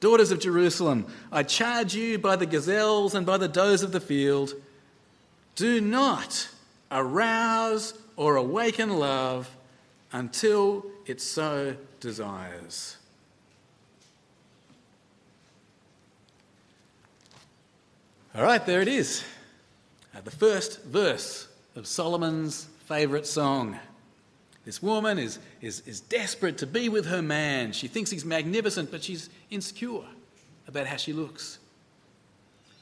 Daughters 0.00 0.30
of 0.30 0.38
Jerusalem, 0.38 1.06
I 1.32 1.42
charge 1.42 1.94
you 1.94 2.18
by 2.18 2.36
the 2.36 2.46
gazelles 2.46 3.14
and 3.14 3.26
by 3.26 3.36
the 3.36 3.48
does 3.48 3.82
of 3.82 3.92
the 3.92 4.00
field, 4.00 4.54
do 5.56 5.80
not 5.80 6.48
arouse 6.90 7.94
or 8.16 8.36
awaken 8.36 8.90
love 8.90 9.50
until 10.12 10.86
it 11.06 11.20
so 11.20 11.76
desires. 12.00 12.96
All 18.34 18.44
right, 18.44 18.64
there 18.64 18.80
it 18.80 18.88
is. 18.88 19.24
Uh, 20.14 20.20
the 20.20 20.30
first 20.30 20.84
verse 20.84 21.48
of 21.74 21.86
Solomon's 21.86 22.68
favourite 22.86 23.26
song. 23.26 23.78
This 24.68 24.82
woman 24.82 25.18
is, 25.18 25.38
is, 25.62 25.80
is 25.86 26.02
desperate 26.02 26.58
to 26.58 26.66
be 26.66 26.90
with 26.90 27.06
her 27.06 27.22
man. 27.22 27.72
She 27.72 27.88
thinks 27.88 28.10
he's 28.10 28.26
magnificent, 28.26 28.90
but 28.90 29.02
she's 29.02 29.30
insecure 29.48 30.04
about 30.66 30.86
how 30.86 30.98
she 30.98 31.14
looks. 31.14 31.58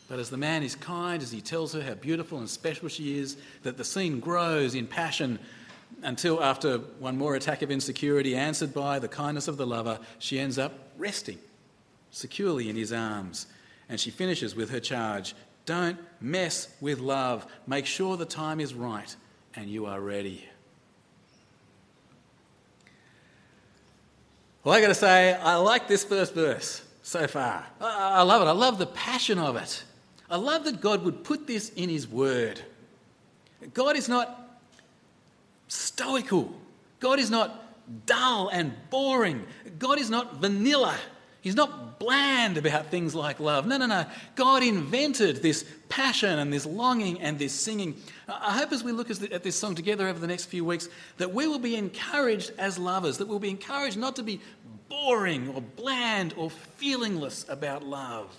But 0.09 0.18
as 0.18 0.29
the 0.29 0.37
man 0.37 0.64
is 0.64 0.75
kind, 0.75 1.22
as 1.22 1.31
he 1.31 1.40
tells 1.40 1.75
her 1.75 1.81
how 1.81 1.94
beautiful 1.94 2.40
and 2.40 2.51
special 2.51 2.88
she 2.88 3.20
is, 3.20 3.37
that 3.62 3.77
the 3.77 3.85
scene 3.85 4.18
grows 4.18 4.75
in 4.75 4.88
passion 4.88 5.38
until 6.03 6.42
after 6.42 6.79
one 6.99 7.16
more 7.16 7.37
attack 7.37 7.62
of 7.62 7.70
insecurity, 7.70 8.35
answered 8.35 8.75
by 8.75 8.99
the 8.99 9.07
kindness 9.07 9.46
of 9.46 9.57
the 9.57 9.64
lover, 9.64 10.01
she 10.18 10.40
ends 10.40 10.59
up 10.59 10.72
resting 10.99 11.38
securely 12.11 12.68
in 12.68 12.75
his 12.75 12.92
arms. 12.92 13.46
And 13.88 14.01
she 14.01 14.11
finishes 14.11 14.57
with 14.57 14.70
her 14.70 14.81
charge 14.81 15.37
Don't 15.66 16.01
mess 16.20 16.66
with 16.81 16.99
love. 16.99 17.46
Make 17.68 17.87
sure 17.87 18.16
the 18.16 18.25
time 18.25 18.59
is 18.59 18.75
right 18.75 19.14
and 19.55 19.70
you 19.70 19.87
are 19.87 20.01
ready. 20.01 20.49
Well, 24.66 24.74
I 24.74 24.81
got 24.81 24.88
to 24.88 24.94
say, 24.94 25.33
I 25.33 25.55
like 25.59 25.87
this 25.87 26.02
first 26.02 26.35
verse 26.35 26.83
so 27.05 27.29
far. 27.29 27.64
I 27.81 28.22
love 28.22 28.42
it. 28.42 28.46
I 28.46 28.50
love 28.50 28.79
the 28.79 28.87
passion 28.87 29.38
of 29.38 29.55
it. 29.55 29.85
I 30.29 30.38
love 30.38 30.64
that 30.64 30.81
God 30.81 31.05
would 31.05 31.22
put 31.22 31.46
this 31.46 31.68
in 31.68 31.88
His 31.88 32.09
Word. 32.09 32.61
God 33.74 33.94
is 33.94 34.09
not 34.09 34.59
stoical. 35.68 36.52
God 36.98 37.20
is 37.20 37.31
not 37.31 37.64
dull 38.07 38.48
and 38.48 38.72
boring. 38.90 39.46
God 39.79 40.00
is 40.00 40.11
not 40.11 40.38
vanilla. 40.38 40.96
He's 41.42 41.55
not 41.55 42.00
bland 42.00 42.57
about 42.57 42.87
things 42.87 43.14
like 43.14 43.38
love. 43.38 43.68
No, 43.68 43.76
no, 43.76 43.87
no. 43.87 44.05
God 44.35 44.64
invented 44.64 45.42
this 45.42 45.64
passion 45.88 46.40
and 46.40 46.52
this 46.52 46.66
longing 46.66 47.20
and 47.20 47.38
this 47.38 47.52
singing. 47.52 47.94
I 48.29 48.59
hope 48.59 48.73
as 48.73 48.83
we 48.83 48.91
look 48.91 49.09
at 49.11 49.43
this 49.45 49.57
song 49.57 49.77
together 49.77 50.09
over 50.09 50.19
the 50.19 50.27
next 50.27 50.47
few 50.47 50.65
weeks 50.65 50.89
that 51.19 51.33
we 51.33 51.47
will 51.47 51.61
be 51.61 51.77
encouraged 51.77 52.53
as 52.59 52.77
lovers, 52.77 53.19
that 53.19 53.29
we'll 53.29 53.39
be 53.39 53.51
encouraged 53.51 53.97
not 53.97 54.17
to 54.17 54.25
be 54.25 54.41
boring 54.89 55.49
or 55.51 55.61
bland 55.61 56.35
or 56.37 56.51
feelingless 56.81 57.49
about 57.49 57.85
love. 57.85 58.35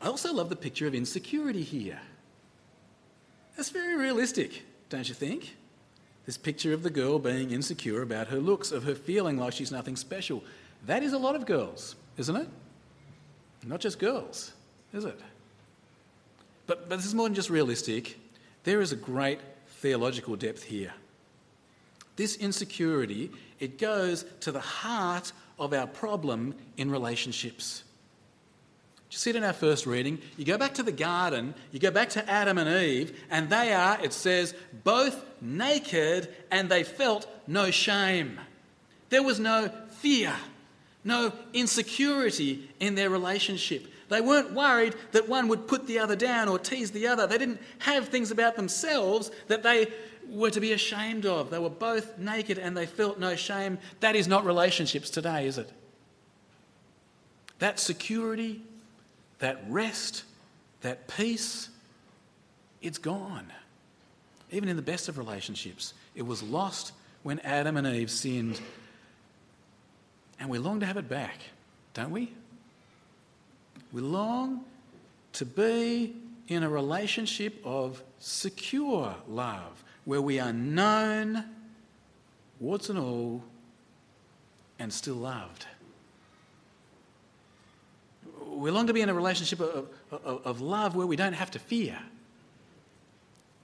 I 0.00 0.08
also 0.08 0.32
love 0.34 0.48
the 0.48 0.56
picture 0.56 0.86
of 0.88 0.94
insecurity 0.94 1.62
here. 1.62 2.00
That's 3.56 3.70
very 3.70 3.96
realistic, 3.96 4.62
don't 4.88 5.08
you 5.08 5.14
think? 5.14 5.56
This 6.26 6.36
picture 6.36 6.72
of 6.72 6.82
the 6.82 6.90
girl 6.90 7.20
being 7.20 7.52
insecure 7.52 8.02
about 8.02 8.26
her 8.28 8.38
looks, 8.38 8.72
of 8.72 8.82
her 8.82 8.94
feeling 8.94 9.38
like 9.38 9.52
she's 9.52 9.70
nothing 9.70 9.94
special. 9.94 10.42
That 10.86 11.04
is 11.04 11.12
a 11.12 11.18
lot 11.18 11.36
of 11.36 11.46
girls, 11.46 11.94
isn't 12.16 12.34
it? 12.34 12.48
Not 13.64 13.80
just 13.80 13.98
girls, 14.00 14.52
is 14.92 15.04
it? 15.04 15.18
But, 16.66 16.88
but 16.88 16.96
this 16.96 17.06
is 17.06 17.14
more 17.14 17.26
than 17.26 17.34
just 17.34 17.50
realistic. 17.50 18.18
There 18.64 18.80
is 18.80 18.92
a 18.92 18.96
great 18.96 19.40
theological 19.66 20.36
depth 20.36 20.62
here. 20.62 20.92
This 22.16 22.36
insecurity, 22.36 23.30
it 23.60 23.78
goes 23.78 24.24
to 24.40 24.52
the 24.52 24.60
heart 24.60 25.32
of 25.58 25.72
our 25.72 25.86
problem 25.86 26.54
in 26.76 26.90
relationships. 26.90 27.84
You 29.10 29.18
see 29.18 29.30
it 29.30 29.36
in 29.36 29.44
our 29.44 29.52
first 29.52 29.86
reading. 29.86 30.18
You 30.36 30.44
go 30.44 30.58
back 30.58 30.74
to 30.74 30.82
the 30.82 30.90
garden, 30.90 31.54
you 31.70 31.78
go 31.78 31.92
back 31.92 32.10
to 32.10 32.28
Adam 32.28 32.58
and 32.58 32.68
Eve, 32.68 33.16
and 33.30 33.48
they 33.48 33.72
are, 33.72 33.98
it 34.02 34.12
says, 34.12 34.54
both 34.82 35.24
naked 35.40 36.34
and 36.50 36.68
they 36.68 36.82
felt 36.82 37.28
no 37.46 37.70
shame. 37.70 38.40
There 39.10 39.22
was 39.22 39.38
no 39.38 39.70
fear, 39.90 40.34
no 41.04 41.32
insecurity 41.52 42.68
in 42.80 42.96
their 42.96 43.10
relationship. 43.10 43.86
They 44.08 44.20
weren't 44.20 44.52
worried 44.52 44.94
that 45.12 45.28
one 45.28 45.48
would 45.48 45.66
put 45.66 45.86
the 45.86 45.98
other 45.98 46.16
down 46.16 46.48
or 46.48 46.58
tease 46.58 46.90
the 46.90 47.06
other. 47.06 47.26
They 47.26 47.38
didn't 47.38 47.60
have 47.80 48.08
things 48.08 48.30
about 48.30 48.56
themselves 48.56 49.30
that 49.48 49.62
they 49.62 49.88
were 50.28 50.50
to 50.50 50.60
be 50.60 50.72
ashamed 50.72 51.26
of. 51.26 51.50
They 51.50 51.58
were 51.58 51.70
both 51.70 52.18
naked 52.18 52.58
and 52.58 52.76
they 52.76 52.86
felt 52.86 53.18
no 53.18 53.36
shame. 53.36 53.78
That 54.00 54.16
is 54.16 54.28
not 54.28 54.44
relationships 54.44 55.10
today, 55.10 55.46
is 55.46 55.58
it? 55.58 55.70
That 57.58 57.78
security, 57.78 58.62
that 59.38 59.64
rest, 59.68 60.24
that 60.82 61.08
peace, 61.08 61.68
it's 62.82 62.98
gone. 62.98 63.52
Even 64.50 64.68
in 64.68 64.76
the 64.76 64.82
best 64.82 65.08
of 65.08 65.18
relationships, 65.18 65.94
it 66.14 66.22
was 66.22 66.42
lost 66.42 66.92
when 67.22 67.40
Adam 67.40 67.76
and 67.76 67.86
Eve 67.86 68.10
sinned. 68.10 68.60
And 70.38 70.48
we 70.48 70.58
long 70.58 70.80
to 70.80 70.86
have 70.86 70.96
it 70.96 71.08
back, 71.08 71.38
don't 71.94 72.10
we? 72.10 72.32
We 73.94 74.00
long 74.00 74.64
to 75.34 75.46
be 75.46 76.16
in 76.48 76.64
a 76.64 76.68
relationship 76.68 77.60
of 77.64 78.02
secure 78.18 79.14
love 79.28 79.84
where 80.04 80.20
we 80.20 80.40
are 80.40 80.52
known, 80.52 81.44
warts 82.58 82.88
and 82.90 82.98
all, 82.98 83.44
and 84.80 84.92
still 84.92 85.14
loved. 85.14 85.66
We 88.48 88.72
long 88.72 88.88
to 88.88 88.92
be 88.92 89.00
in 89.00 89.08
a 89.08 89.14
relationship 89.14 89.60
of, 89.60 89.86
of, 90.10 90.44
of, 90.44 90.60
love 90.60 90.96
where 90.96 91.06
we 91.06 91.14
don't 91.14 91.32
have 91.32 91.52
to 91.52 91.60
fear. 91.60 91.96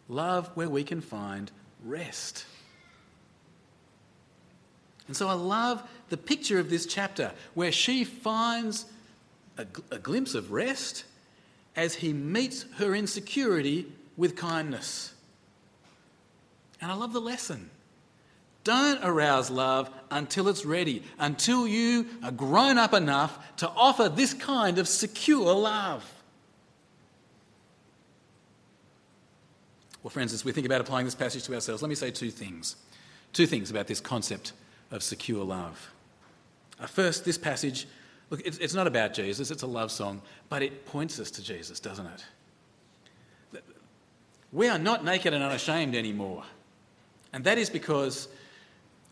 Love 0.09 0.49
where 0.55 0.71
we 0.71 0.85
can 0.85 1.01
find 1.01 1.51
rest. 1.85 2.47
And 5.09 5.17
so 5.17 5.27
I 5.27 5.33
love 5.33 5.83
the 6.09 6.17
picture 6.17 6.61
of 6.61 6.71
this 6.71 6.87
chapter 6.87 7.33
where 7.55 7.73
she 7.73 8.05
finds 8.05 8.85
a, 9.61 9.95
a 9.95 9.99
glimpse 9.99 10.35
of 10.35 10.53
rest 10.53 11.05
as 11.77 11.95
he 11.95 12.13
meets 12.13 12.65
her 12.79 12.95
insecurity 12.95 13.87
with 14.17 14.37
kindness. 14.37 15.15
And 16.81 16.91
I 16.91 16.95
love 16.95 17.13
the 17.13 17.21
lesson. 17.21 17.71
Don't 18.65 19.03
arouse 19.03 19.51
love 19.51 19.91
until 20.11 20.49
it's 20.49 20.65
ready, 20.65 21.03
until 21.19 21.67
you 21.67 22.07
are 22.23 22.31
grown 22.31 22.79
up 22.79 22.93
enough 22.93 23.57
to 23.57 23.69
offer 23.69 24.09
this 24.09 24.35
kind 24.35 24.79
of 24.79 24.87
secure 24.87 25.55
love. 25.55 26.05
Well, 30.03 30.11
friends, 30.11 30.33
as 30.33 30.45
we 30.45 30.53
think 30.53 30.67
about 30.67 30.81
applying 30.81 31.05
this 31.05 31.15
passage 31.15 31.45
to 31.45 31.55
ourselves, 31.55 31.83
let 31.83 31.89
me 31.89 31.95
say 31.95 32.11
two 32.11 32.31
things. 32.31 32.77
Two 33.33 33.47
things 33.47 33.71
about 33.71 33.87
this 33.87 34.01
concept 34.01 34.53
of 34.91 35.03
secure 35.03 35.45
love. 35.45 35.91
Uh, 36.79 36.87
first, 36.87 37.25
this 37.25 37.39
passage, 37.39 37.87
look, 38.31 38.41
it's, 38.45 38.59
it's 38.59 38.75
not 38.75 38.87
about 38.87 39.13
Jesus, 39.13 39.51
it's 39.51 39.63
a 39.63 39.67
love 39.67 39.91
song, 39.91 40.23
but 40.49 40.63
it 40.63 40.87
points 40.87 41.21
us 41.21 41.31
to 41.33 41.43
Jesus, 41.43 41.81
doesn't 41.81 42.07
it? 42.07 42.25
We 44.53 44.69
are 44.69 44.79
not 44.79 45.05
naked 45.05 45.33
and 45.33 45.45
unashamed 45.45 45.95
anymore. 45.95 46.43
And 47.33 47.45
that 47.45 47.59
is 47.59 47.71
because 47.71 48.29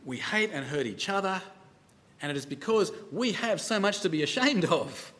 we 0.04 0.16
hate 0.16 0.50
and 0.52 0.64
hurt 0.64 0.86
each 0.86 1.08
other, 1.08 1.40
and 2.20 2.30
it 2.30 2.36
is 2.36 2.46
because 2.46 2.90
we 3.12 3.32
have 3.32 3.60
so 3.60 3.78
much 3.78 4.00
to 4.00 4.08
be 4.08 4.22
ashamed 4.22 4.64
of. 4.64 5.12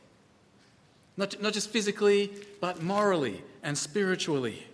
Not, 1.16 1.40
not 1.40 1.52
just 1.52 1.70
physically, 1.70 2.32
but 2.61 2.82
morally 2.82 3.42
and 3.62 3.76
spiritually. 3.76 4.66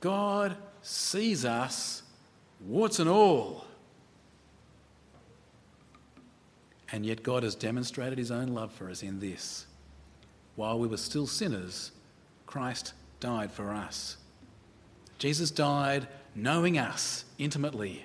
God 0.00 0.56
sees 0.82 1.44
us, 1.44 2.02
warts 2.60 2.98
and 2.98 3.08
all. 3.08 3.64
And 6.94 7.04
yet, 7.04 7.24
God 7.24 7.42
has 7.42 7.56
demonstrated 7.56 8.18
his 8.18 8.30
own 8.30 8.54
love 8.54 8.70
for 8.70 8.88
us 8.88 9.02
in 9.02 9.18
this. 9.18 9.66
While 10.54 10.78
we 10.78 10.86
were 10.86 10.96
still 10.96 11.26
sinners, 11.26 11.90
Christ 12.46 12.92
died 13.18 13.50
for 13.50 13.72
us. 13.72 14.16
Jesus 15.18 15.50
died 15.50 16.06
knowing 16.36 16.78
us 16.78 17.24
intimately 17.36 18.04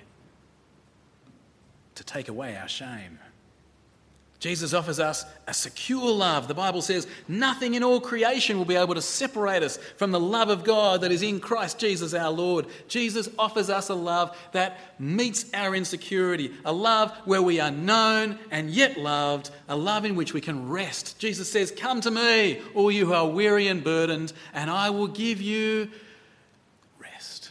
to 1.94 2.02
take 2.02 2.28
away 2.28 2.56
our 2.56 2.66
shame. 2.66 3.20
Jesus 4.40 4.72
offers 4.72 4.98
us 4.98 5.26
a 5.46 5.52
secure 5.52 6.10
love. 6.10 6.48
The 6.48 6.54
Bible 6.54 6.80
says 6.80 7.06
nothing 7.28 7.74
in 7.74 7.84
all 7.84 8.00
creation 8.00 8.56
will 8.56 8.64
be 8.64 8.74
able 8.74 8.94
to 8.94 9.02
separate 9.02 9.62
us 9.62 9.76
from 9.98 10.12
the 10.12 10.18
love 10.18 10.48
of 10.48 10.64
God 10.64 11.02
that 11.02 11.12
is 11.12 11.22
in 11.22 11.40
Christ 11.40 11.78
Jesus 11.78 12.14
our 12.14 12.30
Lord. 12.30 12.66
Jesus 12.88 13.28
offers 13.38 13.68
us 13.68 13.90
a 13.90 13.94
love 13.94 14.34
that 14.52 14.78
meets 14.98 15.44
our 15.52 15.74
insecurity, 15.74 16.54
a 16.64 16.72
love 16.72 17.12
where 17.26 17.42
we 17.42 17.60
are 17.60 17.70
known 17.70 18.38
and 18.50 18.70
yet 18.70 18.96
loved, 18.96 19.50
a 19.68 19.76
love 19.76 20.06
in 20.06 20.16
which 20.16 20.32
we 20.32 20.40
can 20.40 20.70
rest. 20.70 21.18
Jesus 21.18 21.52
says, 21.52 21.70
Come 21.70 22.00
to 22.00 22.10
me, 22.10 22.62
all 22.74 22.90
you 22.90 23.04
who 23.04 23.12
are 23.12 23.28
weary 23.28 23.66
and 23.66 23.84
burdened, 23.84 24.32
and 24.54 24.70
I 24.70 24.88
will 24.88 25.08
give 25.08 25.42
you 25.42 25.90
rest. 26.98 27.50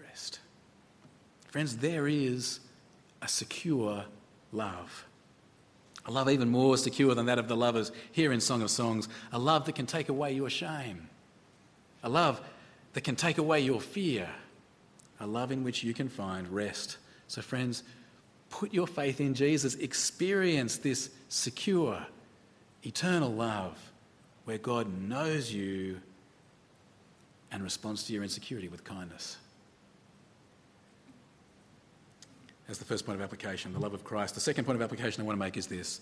Rest. 0.00 0.38
Friends, 1.50 1.76
there 1.76 2.08
is 2.08 2.60
a 3.20 3.28
secure 3.28 4.06
love. 4.50 5.05
A 6.06 6.10
love 6.10 6.30
even 6.30 6.48
more 6.48 6.76
secure 6.76 7.14
than 7.14 7.26
that 7.26 7.38
of 7.38 7.48
the 7.48 7.56
lovers 7.56 7.90
here 8.12 8.32
in 8.32 8.40
Song 8.40 8.62
of 8.62 8.70
Songs. 8.70 9.08
A 9.32 9.38
love 9.38 9.64
that 9.66 9.74
can 9.74 9.86
take 9.86 10.08
away 10.08 10.32
your 10.32 10.48
shame. 10.48 11.08
A 12.02 12.08
love 12.08 12.40
that 12.92 13.02
can 13.02 13.16
take 13.16 13.38
away 13.38 13.60
your 13.60 13.80
fear. 13.80 14.28
A 15.18 15.26
love 15.26 15.50
in 15.50 15.64
which 15.64 15.82
you 15.82 15.92
can 15.94 16.08
find 16.08 16.48
rest. 16.48 16.98
So, 17.26 17.42
friends, 17.42 17.82
put 18.50 18.72
your 18.72 18.86
faith 18.86 19.20
in 19.20 19.34
Jesus. 19.34 19.74
Experience 19.74 20.78
this 20.78 21.10
secure, 21.28 22.06
eternal 22.84 23.32
love 23.32 23.76
where 24.44 24.58
God 24.58 24.86
knows 25.00 25.52
you 25.52 26.00
and 27.50 27.64
responds 27.64 28.04
to 28.04 28.12
your 28.12 28.22
insecurity 28.22 28.68
with 28.68 28.84
kindness. 28.84 29.38
As 32.68 32.78
the 32.78 32.84
first 32.84 33.06
point 33.06 33.18
of 33.18 33.22
application, 33.22 33.72
the 33.72 33.78
love 33.78 33.94
of 33.94 34.04
Christ. 34.04 34.34
The 34.34 34.40
second 34.40 34.64
point 34.64 34.76
of 34.76 34.82
application 34.82 35.22
I 35.22 35.24
want 35.24 35.38
to 35.38 35.44
make 35.44 35.56
is 35.56 35.66
this. 35.66 36.00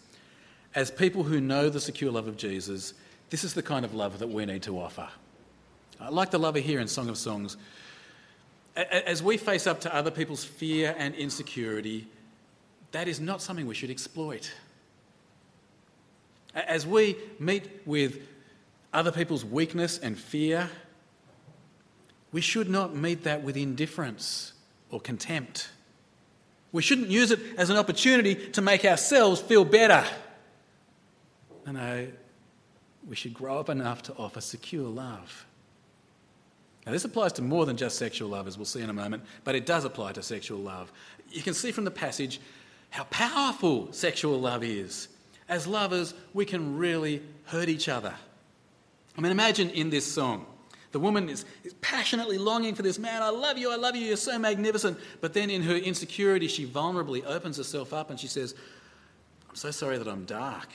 As 0.74 0.90
people 0.90 1.22
who 1.22 1.40
know 1.40 1.68
the 1.68 1.80
secure 1.80 2.10
love 2.10 2.26
of 2.26 2.36
Jesus, 2.36 2.94
this 3.30 3.44
is 3.44 3.54
the 3.54 3.62
kind 3.62 3.84
of 3.84 3.94
love 3.94 4.18
that 4.18 4.28
we 4.28 4.44
need 4.46 4.62
to 4.62 4.78
offer. 4.78 5.08
Like 6.10 6.30
the 6.30 6.38
lover 6.38 6.58
here 6.58 6.80
in 6.80 6.88
Song 6.88 7.08
of 7.08 7.16
Songs, 7.16 7.56
as 8.76 9.22
we 9.22 9.36
face 9.36 9.66
up 9.66 9.80
to 9.82 9.94
other 9.94 10.10
people's 10.10 10.44
fear 10.44 10.94
and 10.98 11.14
insecurity, 11.14 12.08
that 12.92 13.08
is 13.08 13.20
not 13.20 13.40
something 13.40 13.66
we 13.66 13.74
should 13.74 13.90
exploit. 13.90 14.52
As 16.54 16.86
we 16.86 17.16
meet 17.38 17.68
with 17.84 18.20
other 18.92 19.12
people's 19.12 19.44
weakness 19.44 19.98
and 19.98 20.18
fear, 20.18 20.70
we 22.32 22.40
should 22.40 22.68
not 22.68 22.94
meet 22.94 23.24
that 23.24 23.42
with 23.42 23.56
indifference 23.56 24.52
or 24.90 25.00
contempt. 25.00 25.68
We 26.74 26.82
shouldn't 26.82 27.08
use 27.08 27.30
it 27.30 27.38
as 27.56 27.70
an 27.70 27.76
opportunity 27.76 28.34
to 28.34 28.60
make 28.60 28.84
ourselves 28.84 29.40
feel 29.40 29.64
better. 29.64 30.04
No, 31.64 31.70
no, 31.70 32.08
we 33.08 33.14
should 33.14 33.32
grow 33.32 33.60
up 33.60 33.68
enough 33.68 34.02
to 34.02 34.14
offer 34.14 34.40
secure 34.40 34.88
love. 34.88 35.46
Now, 36.84 36.90
this 36.90 37.04
applies 37.04 37.32
to 37.34 37.42
more 37.42 37.64
than 37.64 37.76
just 37.76 37.96
sexual 37.96 38.28
love, 38.28 38.48
as 38.48 38.58
we'll 38.58 38.64
see 38.64 38.82
in 38.82 38.90
a 38.90 38.92
moment, 38.92 39.22
but 39.44 39.54
it 39.54 39.66
does 39.66 39.84
apply 39.84 40.14
to 40.14 40.22
sexual 40.24 40.58
love. 40.58 40.90
You 41.30 41.42
can 41.42 41.54
see 41.54 41.70
from 41.70 41.84
the 41.84 41.92
passage 41.92 42.40
how 42.90 43.04
powerful 43.04 43.92
sexual 43.92 44.40
love 44.40 44.64
is. 44.64 45.06
As 45.48 45.68
lovers, 45.68 46.12
we 46.32 46.44
can 46.44 46.76
really 46.76 47.22
hurt 47.44 47.68
each 47.68 47.88
other. 47.88 48.14
I 49.16 49.20
mean, 49.20 49.30
imagine 49.30 49.70
in 49.70 49.90
this 49.90 50.12
song 50.12 50.44
the 50.94 51.00
woman 51.00 51.28
is, 51.28 51.44
is 51.64 51.74
passionately 51.80 52.38
longing 52.38 52.76
for 52.76 52.82
this 52.82 53.00
man. 53.00 53.20
I 53.20 53.28
love 53.28 53.58
you, 53.58 53.72
I 53.72 53.74
love 53.74 53.96
you, 53.96 54.06
you're 54.06 54.16
so 54.16 54.38
magnificent. 54.38 54.96
But 55.20 55.34
then 55.34 55.50
in 55.50 55.60
her 55.64 55.74
insecurity, 55.74 56.46
she 56.46 56.64
vulnerably 56.64 57.26
opens 57.26 57.56
herself 57.56 57.92
up 57.92 58.10
and 58.10 58.20
she 58.20 58.28
says, 58.28 58.54
I'm 59.50 59.56
so 59.56 59.72
sorry 59.72 59.98
that 59.98 60.06
I'm 60.06 60.24
dark. 60.24 60.68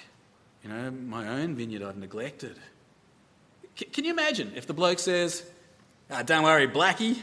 You 0.61 0.71
know, 0.71 0.91
my 0.91 1.25
own 1.25 1.55
vineyard 1.55 1.83
I've 1.83 1.95
neglected. 1.95 2.59
C- 3.77 3.85
can 3.85 4.03
you 4.03 4.11
imagine 4.11 4.51
if 4.57 4.67
the 4.67 4.73
bloke 4.73 4.99
says, 4.99 5.49
Ah, 6.11 6.21
don't 6.21 6.43
worry, 6.43 6.67
Blackie. 6.67 7.17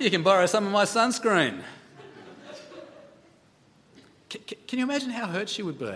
You 0.00 0.10
can 0.10 0.24
borrow 0.24 0.46
some 0.46 0.66
of 0.66 0.72
my 0.72 0.84
sunscreen. 0.84 1.60
C- 4.32 4.38
can 4.66 4.80
you 4.80 4.84
imagine 4.84 5.10
how 5.10 5.28
hurt 5.28 5.48
she 5.48 5.62
would 5.62 5.78
be 5.78 5.94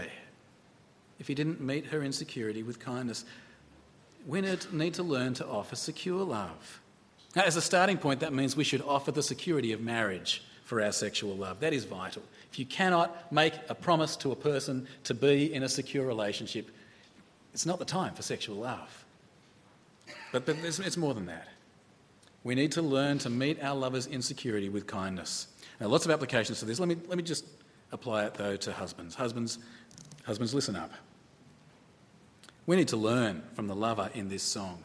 if 1.19 1.27
he 1.27 1.35
didn't 1.35 1.61
meet 1.61 1.87
her 1.87 2.05
insecurity 2.05 2.63
with 2.63 2.79
kindness? 2.79 3.25
We 4.27 4.41
need 4.41 4.95
to 4.95 5.03
learn 5.03 5.35
to 5.35 5.47
offer 5.47 5.77
secure 5.77 6.23
love. 6.25 6.81
Now, 7.35 7.43
as 7.43 7.57
a 7.57 7.61
starting 7.61 7.97
point, 7.97 8.21
that 8.21 8.33
means 8.33 8.57
we 8.57 8.65
should 8.65 8.83
offer 8.83 9.13
the 9.13 9.23
security 9.23 9.73
of 9.73 9.81
marriage 9.81 10.43
for 10.65 10.83
our 10.83 10.93
sexual 10.93 11.35
love. 11.35 11.61
That 11.61 11.73
is 11.73 11.85
vital. 11.85 12.23
If 12.51 12.59
you 12.59 12.67
cannot 12.67 13.33
make 13.33 13.55
a 13.69 13.75
promise 13.75 14.17
to 14.17 14.33
a 14.33 14.37
person 14.37 14.87
to 15.05 15.15
be 15.15 15.53
in 15.53 15.63
a 15.63 15.69
secure 15.69 16.07
relationship, 16.07 16.71
it's 17.53 17.67
not 17.67 17.79
the 17.79 17.85
time 17.85 18.15
for 18.15 18.23
sexual 18.23 18.57
love. 18.57 19.05
But, 20.33 20.47
but 20.47 20.57
it's 20.63 20.97
more 20.97 21.15
than 21.15 21.27
that. 21.27 21.49
We 22.43 22.55
need 22.55 22.73
to 22.73 22.83
learn 22.83 23.19
to 23.19 23.31
meet 23.31 23.63
our 23.63 23.77
lovers' 23.77 24.07
insecurity 24.07 24.69
with 24.69 24.87
kindness. 24.87 25.49
Now, 25.81 25.89
lots 25.89 26.05
of 26.05 26.11
applications 26.11 26.61
to 26.61 26.65
this. 26.65 26.79
Let 26.79 26.89
me, 26.89 26.97
let 27.07 27.17
me 27.17 27.23
just 27.23 27.45
apply 27.93 28.25
it, 28.25 28.35
though, 28.35 28.57
to 28.57 28.73
husbands. 28.73 29.15
Husbands, 29.15 29.59
husbands, 30.25 30.55
listen 30.55 30.77
up. 30.77 30.93
We 32.67 32.77
need 32.77 32.89
to 32.89 32.97
learn 32.97 33.43
from 33.55 33.67
the 33.67 33.75
lover 33.75 34.11
in 34.15 34.29
this 34.29 34.43
song. 34.43 34.83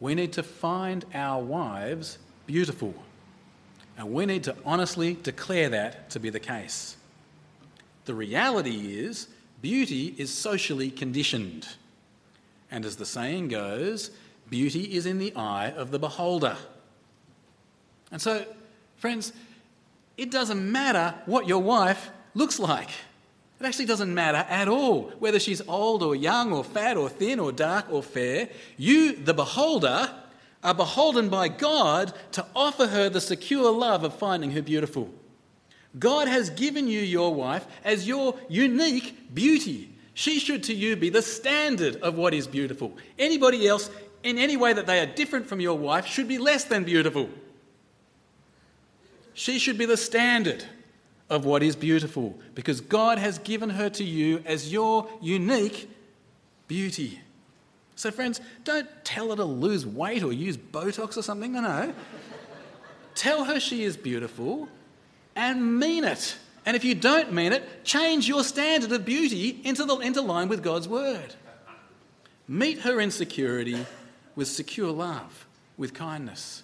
We 0.00 0.14
need 0.14 0.32
to 0.34 0.42
find 0.42 1.04
our 1.14 1.42
wives 1.42 2.18
beautiful. 2.46 2.94
And 3.96 4.12
we 4.12 4.26
need 4.26 4.44
to 4.44 4.56
honestly 4.64 5.16
declare 5.22 5.68
that 5.68 6.10
to 6.10 6.20
be 6.20 6.30
the 6.30 6.40
case. 6.40 6.96
The 8.04 8.14
reality 8.14 8.98
is, 8.98 9.28
beauty 9.60 10.14
is 10.18 10.32
socially 10.32 10.90
conditioned. 10.90 11.68
And 12.70 12.84
as 12.84 12.96
the 12.96 13.06
saying 13.06 13.48
goes, 13.48 14.10
beauty 14.50 14.94
is 14.94 15.06
in 15.06 15.18
the 15.18 15.34
eye 15.36 15.70
of 15.70 15.90
the 15.90 15.98
beholder. 15.98 16.56
And 18.10 18.20
so, 18.20 18.44
friends, 18.96 19.32
it 20.16 20.30
doesn't 20.30 20.70
matter 20.70 21.14
what 21.26 21.46
your 21.46 21.62
wife 21.62 22.10
looks 22.34 22.58
like. 22.58 22.90
It 23.62 23.66
actually 23.66 23.86
doesn't 23.86 24.12
matter 24.12 24.44
at 24.50 24.66
all 24.66 25.12
whether 25.20 25.38
she's 25.38 25.60
old 25.68 26.02
or 26.02 26.16
young 26.16 26.52
or 26.52 26.64
fat 26.64 26.96
or 26.96 27.08
thin 27.08 27.38
or 27.38 27.52
dark 27.52 27.86
or 27.92 28.02
fair. 28.02 28.48
You, 28.76 29.12
the 29.14 29.34
beholder, 29.34 30.12
are 30.64 30.74
beholden 30.74 31.28
by 31.28 31.46
God 31.46 32.12
to 32.32 32.44
offer 32.56 32.88
her 32.88 33.08
the 33.08 33.20
secure 33.20 33.70
love 33.70 34.02
of 34.02 34.16
finding 34.16 34.50
her 34.50 34.62
beautiful. 34.62 35.14
God 35.96 36.26
has 36.26 36.50
given 36.50 36.88
you 36.88 37.02
your 37.02 37.32
wife 37.32 37.64
as 37.84 38.08
your 38.08 38.34
unique 38.48 39.32
beauty. 39.32 39.94
She 40.12 40.40
should 40.40 40.64
to 40.64 40.74
you 40.74 40.96
be 40.96 41.08
the 41.08 41.22
standard 41.22 41.94
of 42.02 42.16
what 42.16 42.34
is 42.34 42.48
beautiful. 42.48 42.96
Anybody 43.16 43.68
else, 43.68 43.90
in 44.24 44.38
any 44.38 44.56
way 44.56 44.72
that 44.72 44.86
they 44.88 44.98
are 44.98 45.06
different 45.06 45.46
from 45.46 45.60
your 45.60 45.78
wife, 45.78 46.04
should 46.06 46.26
be 46.26 46.38
less 46.38 46.64
than 46.64 46.82
beautiful. 46.82 47.30
She 49.34 49.60
should 49.60 49.78
be 49.78 49.86
the 49.86 49.96
standard 49.96 50.64
of 51.32 51.46
what 51.46 51.62
is 51.62 51.74
beautiful 51.74 52.38
because 52.54 52.82
God 52.82 53.16
has 53.18 53.38
given 53.38 53.70
her 53.70 53.88
to 53.88 54.04
you 54.04 54.42
as 54.44 54.70
your 54.70 55.08
unique 55.22 55.90
beauty. 56.68 57.20
So, 57.96 58.10
friends, 58.10 58.38
don't 58.64 58.86
tell 59.02 59.30
her 59.30 59.36
to 59.36 59.44
lose 59.44 59.86
weight 59.86 60.22
or 60.22 60.30
use 60.30 60.58
Botox 60.58 61.16
or 61.16 61.22
something. 61.22 61.52
No, 61.52 61.62
no. 61.62 61.94
tell 63.14 63.44
her 63.44 63.58
she 63.58 63.82
is 63.82 63.96
beautiful 63.96 64.68
and 65.34 65.78
mean 65.78 66.04
it. 66.04 66.36
And 66.66 66.76
if 66.76 66.84
you 66.84 66.94
don't 66.94 67.32
mean 67.32 67.54
it, 67.54 67.82
change 67.82 68.28
your 68.28 68.44
standard 68.44 68.92
of 68.92 69.06
beauty 69.06 69.58
into, 69.64 69.86
the, 69.86 69.96
into 70.00 70.20
line 70.20 70.48
with 70.48 70.62
God's 70.62 70.86
word. 70.86 71.34
Meet 72.46 72.80
her 72.80 73.00
insecurity 73.00 73.86
with 74.36 74.48
secure 74.48 74.90
love, 74.90 75.46
with 75.78 75.94
kindness. 75.94 76.62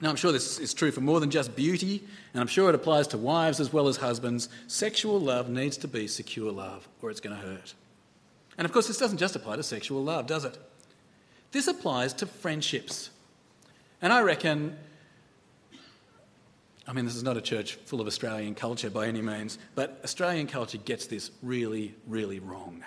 Now, 0.00 0.10
I'm 0.10 0.16
sure 0.16 0.30
this 0.30 0.58
is 0.58 0.74
true 0.74 0.90
for 0.90 1.00
more 1.00 1.20
than 1.20 1.30
just 1.30 1.56
beauty, 1.56 2.02
and 2.34 2.40
I'm 2.40 2.46
sure 2.46 2.68
it 2.68 2.74
applies 2.74 3.06
to 3.08 3.18
wives 3.18 3.60
as 3.60 3.72
well 3.72 3.88
as 3.88 3.96
husbands. 3.96 4.50
Sexual 4.66 5.20
love 5.20 5.48
needs 5.48 5.78
to 5.78 5.88
be 5.88 6.06
secure 6.06 6.52
love, 6.52 6.86
or 7.00 7.10
it's 7.10 7.20
going 7.20 7.34
to 7.34 7.42
hurt. 7.42 7.74
And 8.58 8.66
of 8.66 8.72
course, 8.72 8.88
this 8.88 8.98
doesn't 8.98 9.18
just 9.18 9.36
apply 9.36 9.56
to 9.56 9.62
sexual 9.62 10.04
love, 10.04 10.26
does 10.26 10.44
it? 10.44 10.58
This 11.52 11.66
applies 11.66 12.12
to 12.14 12.26
friendships. 12.26 13.08
And 14.02 14.12
I 14.12 14.20
reckon, 14.20 14.76
I 16.86 16.92
mean, 16.92 17.06
this 17.06 17.16
is 17.16 17.22
not 17.22 17.38
a 17.38 17.40
church 17.40 17.76
full 17.86 18.00
of 18.02 18.06
Australian 18.06 18.54
culture 18.54 18.90
by 18.90 19.06
any 19.06 19.22
means, 19.22 19.58
but 19.74 19.98
Australian 20.04 20.46
culture 20.46 20.78
gets 20.78 21.06
this 21.06 21.30
really, 21.42 21.94
really 22.06 22.38
wrong. 22.38 22.84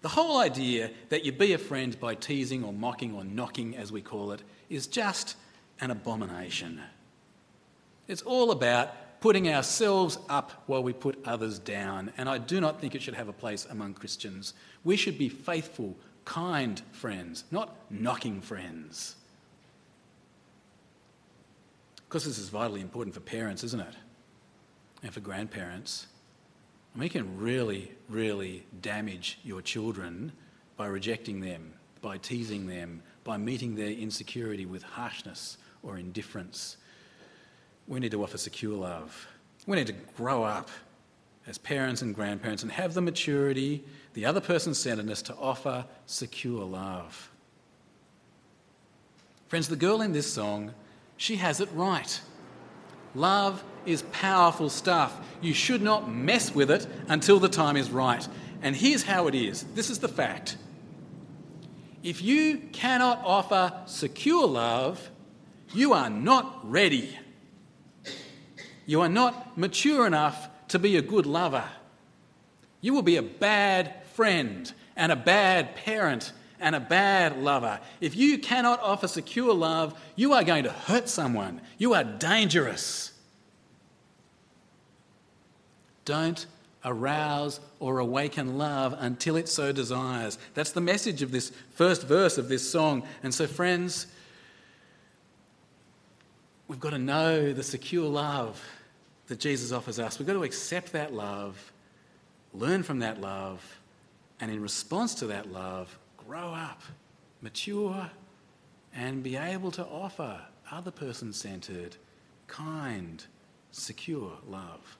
The 0.00 0.08
whole 0.08 0.38
idea 0.38 0.90
that 1.10 1.24
you 1.24 1.32
be 1.32 1.52
a 1.52 1.58
friend 1.58 1.98
by 2.00 2.14
teasing 2.14 2.64
or 2.64 2.72
mocking 2.72 3.14
or 3.14 3.24
knocking, 3.24 3.76
as 3.76 3.92
we 3.92 4.00
call 4.00 4.32
it, 4.32 4.42
is 4.70 4.86
just 4.86 5.36
an 5.80 5.90
abomination. 5.90 6.80
It's 8.08 8.22
all 8.22 8.50
about 8.50 9.20
putting 9.20 9.48
ourselves 9.48 10.18
up 10.28 10.62
while 10.66 10.82
we 10.82 10.92
put 10.92 11.18
others 11.24 11.58
down, 11.58 12.12
and 12.16 12.28
I 12.28 12.38
do 12.38 12.60
not 12.60 12.80
think 12.80 12.94
it 12.94 13.02
should 13.02 13.14
have 13.14 13.28
a 13.28 13.32
place 13.32 13.66
among 13.68 13.94
Christians. 13.94 14.54
We 14.84 14.96
should 14.96 15.18
be 15.18 15.28
faithful, 15.28 15.96
kind 16.24 16.80
friends, 16.92 17.44
not 17.50 17.74
knocking 17.90 18.40
friends. 18.40 19.16
Of 21.98 22.08
course, 22.08 22.24
this 22.24 22.38
is 22.38 22.50
vitally 22.50 22.82
important 22.82 23.14
for 23.14 23.20
parents, 23.20 23.64
isn't 23.64 23.80
it? 23.80 23.94
And 25.02 25.12
for 25.12 25.20
grandparents. 25.20 26.06
And 26.94 27.02
we 27.02 27.08
can 27.08 27.36
really, 27.36 27.90
really 28.08 28.64
damage 28.80 29.38
your 29.42 29.60
children 29.60 30.32
by 30.76 30.86
rejecting 30.86 31.40
them, 31.40 31.72
by 32.00 32.18
teasing 32.18 32.66
them, 32.66 33.02
by 33.24 33.36
meeting 33.38 33.74
their 33.74 33.90
insecurity 33.90 34.66
with 34.66 34.84
harshness 34.84 35.58
or 35.86 35.96
indifference. 35.96 36.76
We 37.86 38.00
need 38.00 38.10
to 38.10 38.22
offer 38.22 38.36
secure 38.36 38.76
love. 38.76 39.28
We 39.66 39.76
need 39.76 39.86
to 39.86 39.94
grow 40.16 40.42
up 40.42 40.68
as 41.46 41.58
parents 41.58 42.02
and 42.02 42.14
grandparents 42.14 42.62
and 42.62 42.72
have 42.72 42.94
the 42.94 43.00
maturity, 43.00 43.84
the 44.14 44.24
other 44.24 44.40
person's 44.40 44.78
centeredness 44.78 45.22
to 45.22 45.34
offer 45.36 45.84
secure 46.06 46.64
love. 46.64 47.30
Friends, 49.46 49.68
the 49.68 49.76
girl 49.76 50.02
in 50.02 50.12
this 50.12 50.30
song, 50.30 50.72
she 51.16 51.36
has 51.36 51.60
it 51.60 51.68
right. 51.72 52.20
Love 53.14 53.62
is 53.86 54.02
powerful 54.12 54.68
stuff. 54.68 55.16
You 55.40 55.54
should 55.54 55.82
not 55.82 56.10
mess 56.10 56.52
with 56.52 56.70
it 56.70 56.86
until 57.08 57.38
the 57.38 57.48
time 57.48 57.76
is 57.76 57.90
right. 57.90 58.26
And 58.60 58.74
here's 58.74 59.04
how 59.04 59.28
it 59.28 59.34
is 59.34 59.62
this 59.74 59.88
is 59.88 60.00
the 60.00 60.08
fact. 60.08 60.56
If 62.02 62.22
you 62.22 62.58
cannot 62.72 63.22
offer 63.24 63.72
secure 63.86 64.46
love, 64.46 65.10
you 65.74 65.92
are 65.92 66.10
not 66.10 66.60
ready. 66.70 67.18
You 68.86 69.00
are 69.00 69.08
not 69.08 69.58
mature 69.58 70.06
enough 70.06 70.48
to 70.68 70.78
be 70.78 70.96
a 70.96 71.02
good 71.02 71.26
lover. 71.26 71.64
You 72.80 72.94
will 72.94 73.02
be 73.02 73.16
a 73.16 73.22
bad 73.22 74.06
friend 74.14 74.72
and 74.96 75.10
a 75.12 75.16
bad 75.16 75.76
parent 75.76 76.32
and 76.60 76.74
a 76.74 76.80
bad 76.80 77.38
lover. 77.38 77.80
If 78.00 78.16
you 78.16 78.38
cannot 78.38 78.80
offer 78.80 79.08
secure 79.08 79.52
love, 79.52 79.98
you 80.14 80.32
are 80.32 80.44
going 80.44 80.64
to 80.64 80.72
hurt 80.72 81.08
someone. 81.08 81.60
You 81.78 81.94
are 81.94 82.04
dangerous. 82.04 83.12
Don't 86.04 86.46
arouse 86.84 87.60
or 87.80 87.98
awaken 87.98 88.56
love 88.56 88.94
until 88.98 89.36
it 89.36 89.48
so 89.48 89.72
desires. 89.72 90.38
That's 90.54 90.70
the 90.70 90.80
message 90.80 91.20
of 91.20 91.32
this 91.32 91.50
first 91.74 92.06
verse 92.06 92.38
of 92.38 92.48
this 92.48 92.68
song. 92.68 93.02
And 93.22 93.34
so, 93.34 93.46
friends, 93.46 94.06
we've 96.68 96.80
got 96.80 96.90
to 96.90 96.98
know 96.98 97.52
the 97.52 97.62
secure 97.62 98.08
love 98.08 98.62
that 99.28 99.40
Jesus 99.40 99.72
offers 99.72 99.98
us. 99.98 100.18
We've 100.18 100.26
got 100.26 100.34
to 100.34 100.44
accept 100.44 100.92
that 100.92 101.12
love, 101.12 101.72
learn 102.54 102.82
from 102.82 103.00
that 103.00 103.20
love, 103.20 103.78
and 104.40 104.50
in 104.50 104.60
response 104.60 105.14
to 105.16 105.26
that 105.28 105.52
love, 105.52 105.98
grow 106.16 106.52
up, 106.52 106.82
mature, 107.40 108.10
and 108.94 109.22
be 109.22 109.36
able 109.36 109.70
to 109.72 109.84
offer 109.84 110.40
other 110.70 110.90
person 110.90 111.32
centered, 111.32 111.96
kind, 112.46 113.24
secure 113.70 114.32
love. 114.48 114.96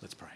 Let's 0.00 0.14
pray. 0.14 0.28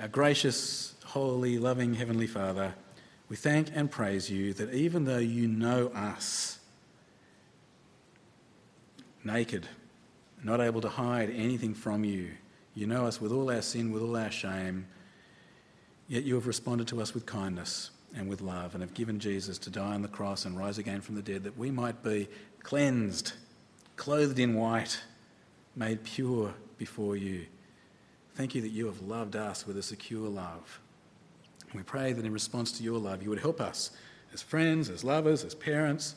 Our 0.00 0.08
gracious, 0.08 0.94
holy, 1.04 1.58
loving 1.58 1.94
Heavenly 1.94 2.26
Father, 2.26 2.74
we 3.28 3.36
thank 3.36 3.68
and 3.74 3.90
praise 3.90 4.28
you 4.30 4.52
that 4.54 4.74
even 4.74 5.04
though 5.04 5.18
you 5.18 5.46
know 5.46 5.88
us, 5.88 6.58
naked, 9.24 9.66
not 10.42 10.60
able 10.60 10.80
to 10.80 10.88
hide 10.88 11.30
anything 11.30 11.74
from 11.74 12.04
you. 12.04 12.30
You 12.74 12.86
know 12.86 13.06
us 13.06 13.20
with 13.20 13.32
all 13.32 13.50
our 13.50 13.62
sin, 13.62 13.92
with 13.92 14.02
all 14.02 14.16
our 14.16 14.30
shame, 14.30 14.86
yet 16.08 16.24
you 16.24 16.34
have 16.34 16.46
responded 16.46 16.88
to 16.88 17.00
us 17.00 17.14
with 17.14 17.24
kindness 17.24 17.90
and 18.16 18.28
with 18.28 18.40
love 18.40 18.74
and 18.74 18.82
have 18.82 18.94
given 18.94 19.18
Jesus 19.18 19.58
to 19.58 19.70
die 19.70 19.94
on 19.94 20.02
the 20.02 20.08
cross 20.08 20.44
and 20.44 20.58
rise 20.58 20.78
again 20.78 21.00
from 21.00 21.14
the 21.14 21.22
dead 21.22 21.44
that 21.44 21.56
we 21.56 21.70
might 21.70 22.02
be 22.02 22.28
cleansed, 22.62 23.32
clothed 23.96 24.38
in 24.38 24.54
white, 24.54 25.00
made 25.76 26.04
pure 26.04 26.54
before 26.78 27.16
you. 27.16 27.46
Thank 28.34 28.54
you 28.54 28.62
that 28.62 28.70
you 28.70 28.86
have 28.86 29.00
loved 29.02 29.36
us 29.36 29.66
with 29.66 29.76
a 29.76 29.82
secure 29.82 30.28
love. 30.28 30.80
We 31.72 31.82
pray 31.82 32.12
that 32.12 32.24
in 32.24 32.32
response 32.32 32.72
to 32.72 32.82
your 32.82 32.98
love, 32.98 33.22
you 33.22 33.30
would 33.30 33.40
help 33.40 33.60
us 33.60 33.90
as 34.32 34.42
friends, 34.42 34.88
as 34.90 35.04
lovers, 35.04 35.44
as 35.44 35.54
parents, 35.54 36.14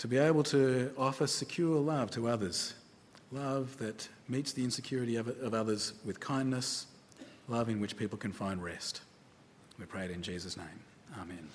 to 0.00 0.08
be 0.08 0.16
able 0.16 0.42
to 0.42 0.90
offer 0.96 1.26
secure 1.26 1.78
love 1.78 2.10
to 2.10 2.26
others. 2.26 2.72
Love 3.32 3.76
that 3.76 4.08
meets 4.30 4.50
the 4.52 4.64
insecurity 4.64 5.16
of, 5.16 5.28
of 5.42 5.52
others 5.52 5.92
with 6.06 6.18
kindness, 6.18 6.86
love 7.48 7.68
in 7.68 7.80
which 7.80 7.98
people 7.98 8.16
can 8.16 8.32
find 8.32 8.64
rest. 8.64 9.02
We 9.78 9.84
pray 9.84 10.06
it 10.06 10.10
in 10.10 10.22
Jesus' 10.22 10.56
name. 10.56 10.66
Amen. 11.20 11.46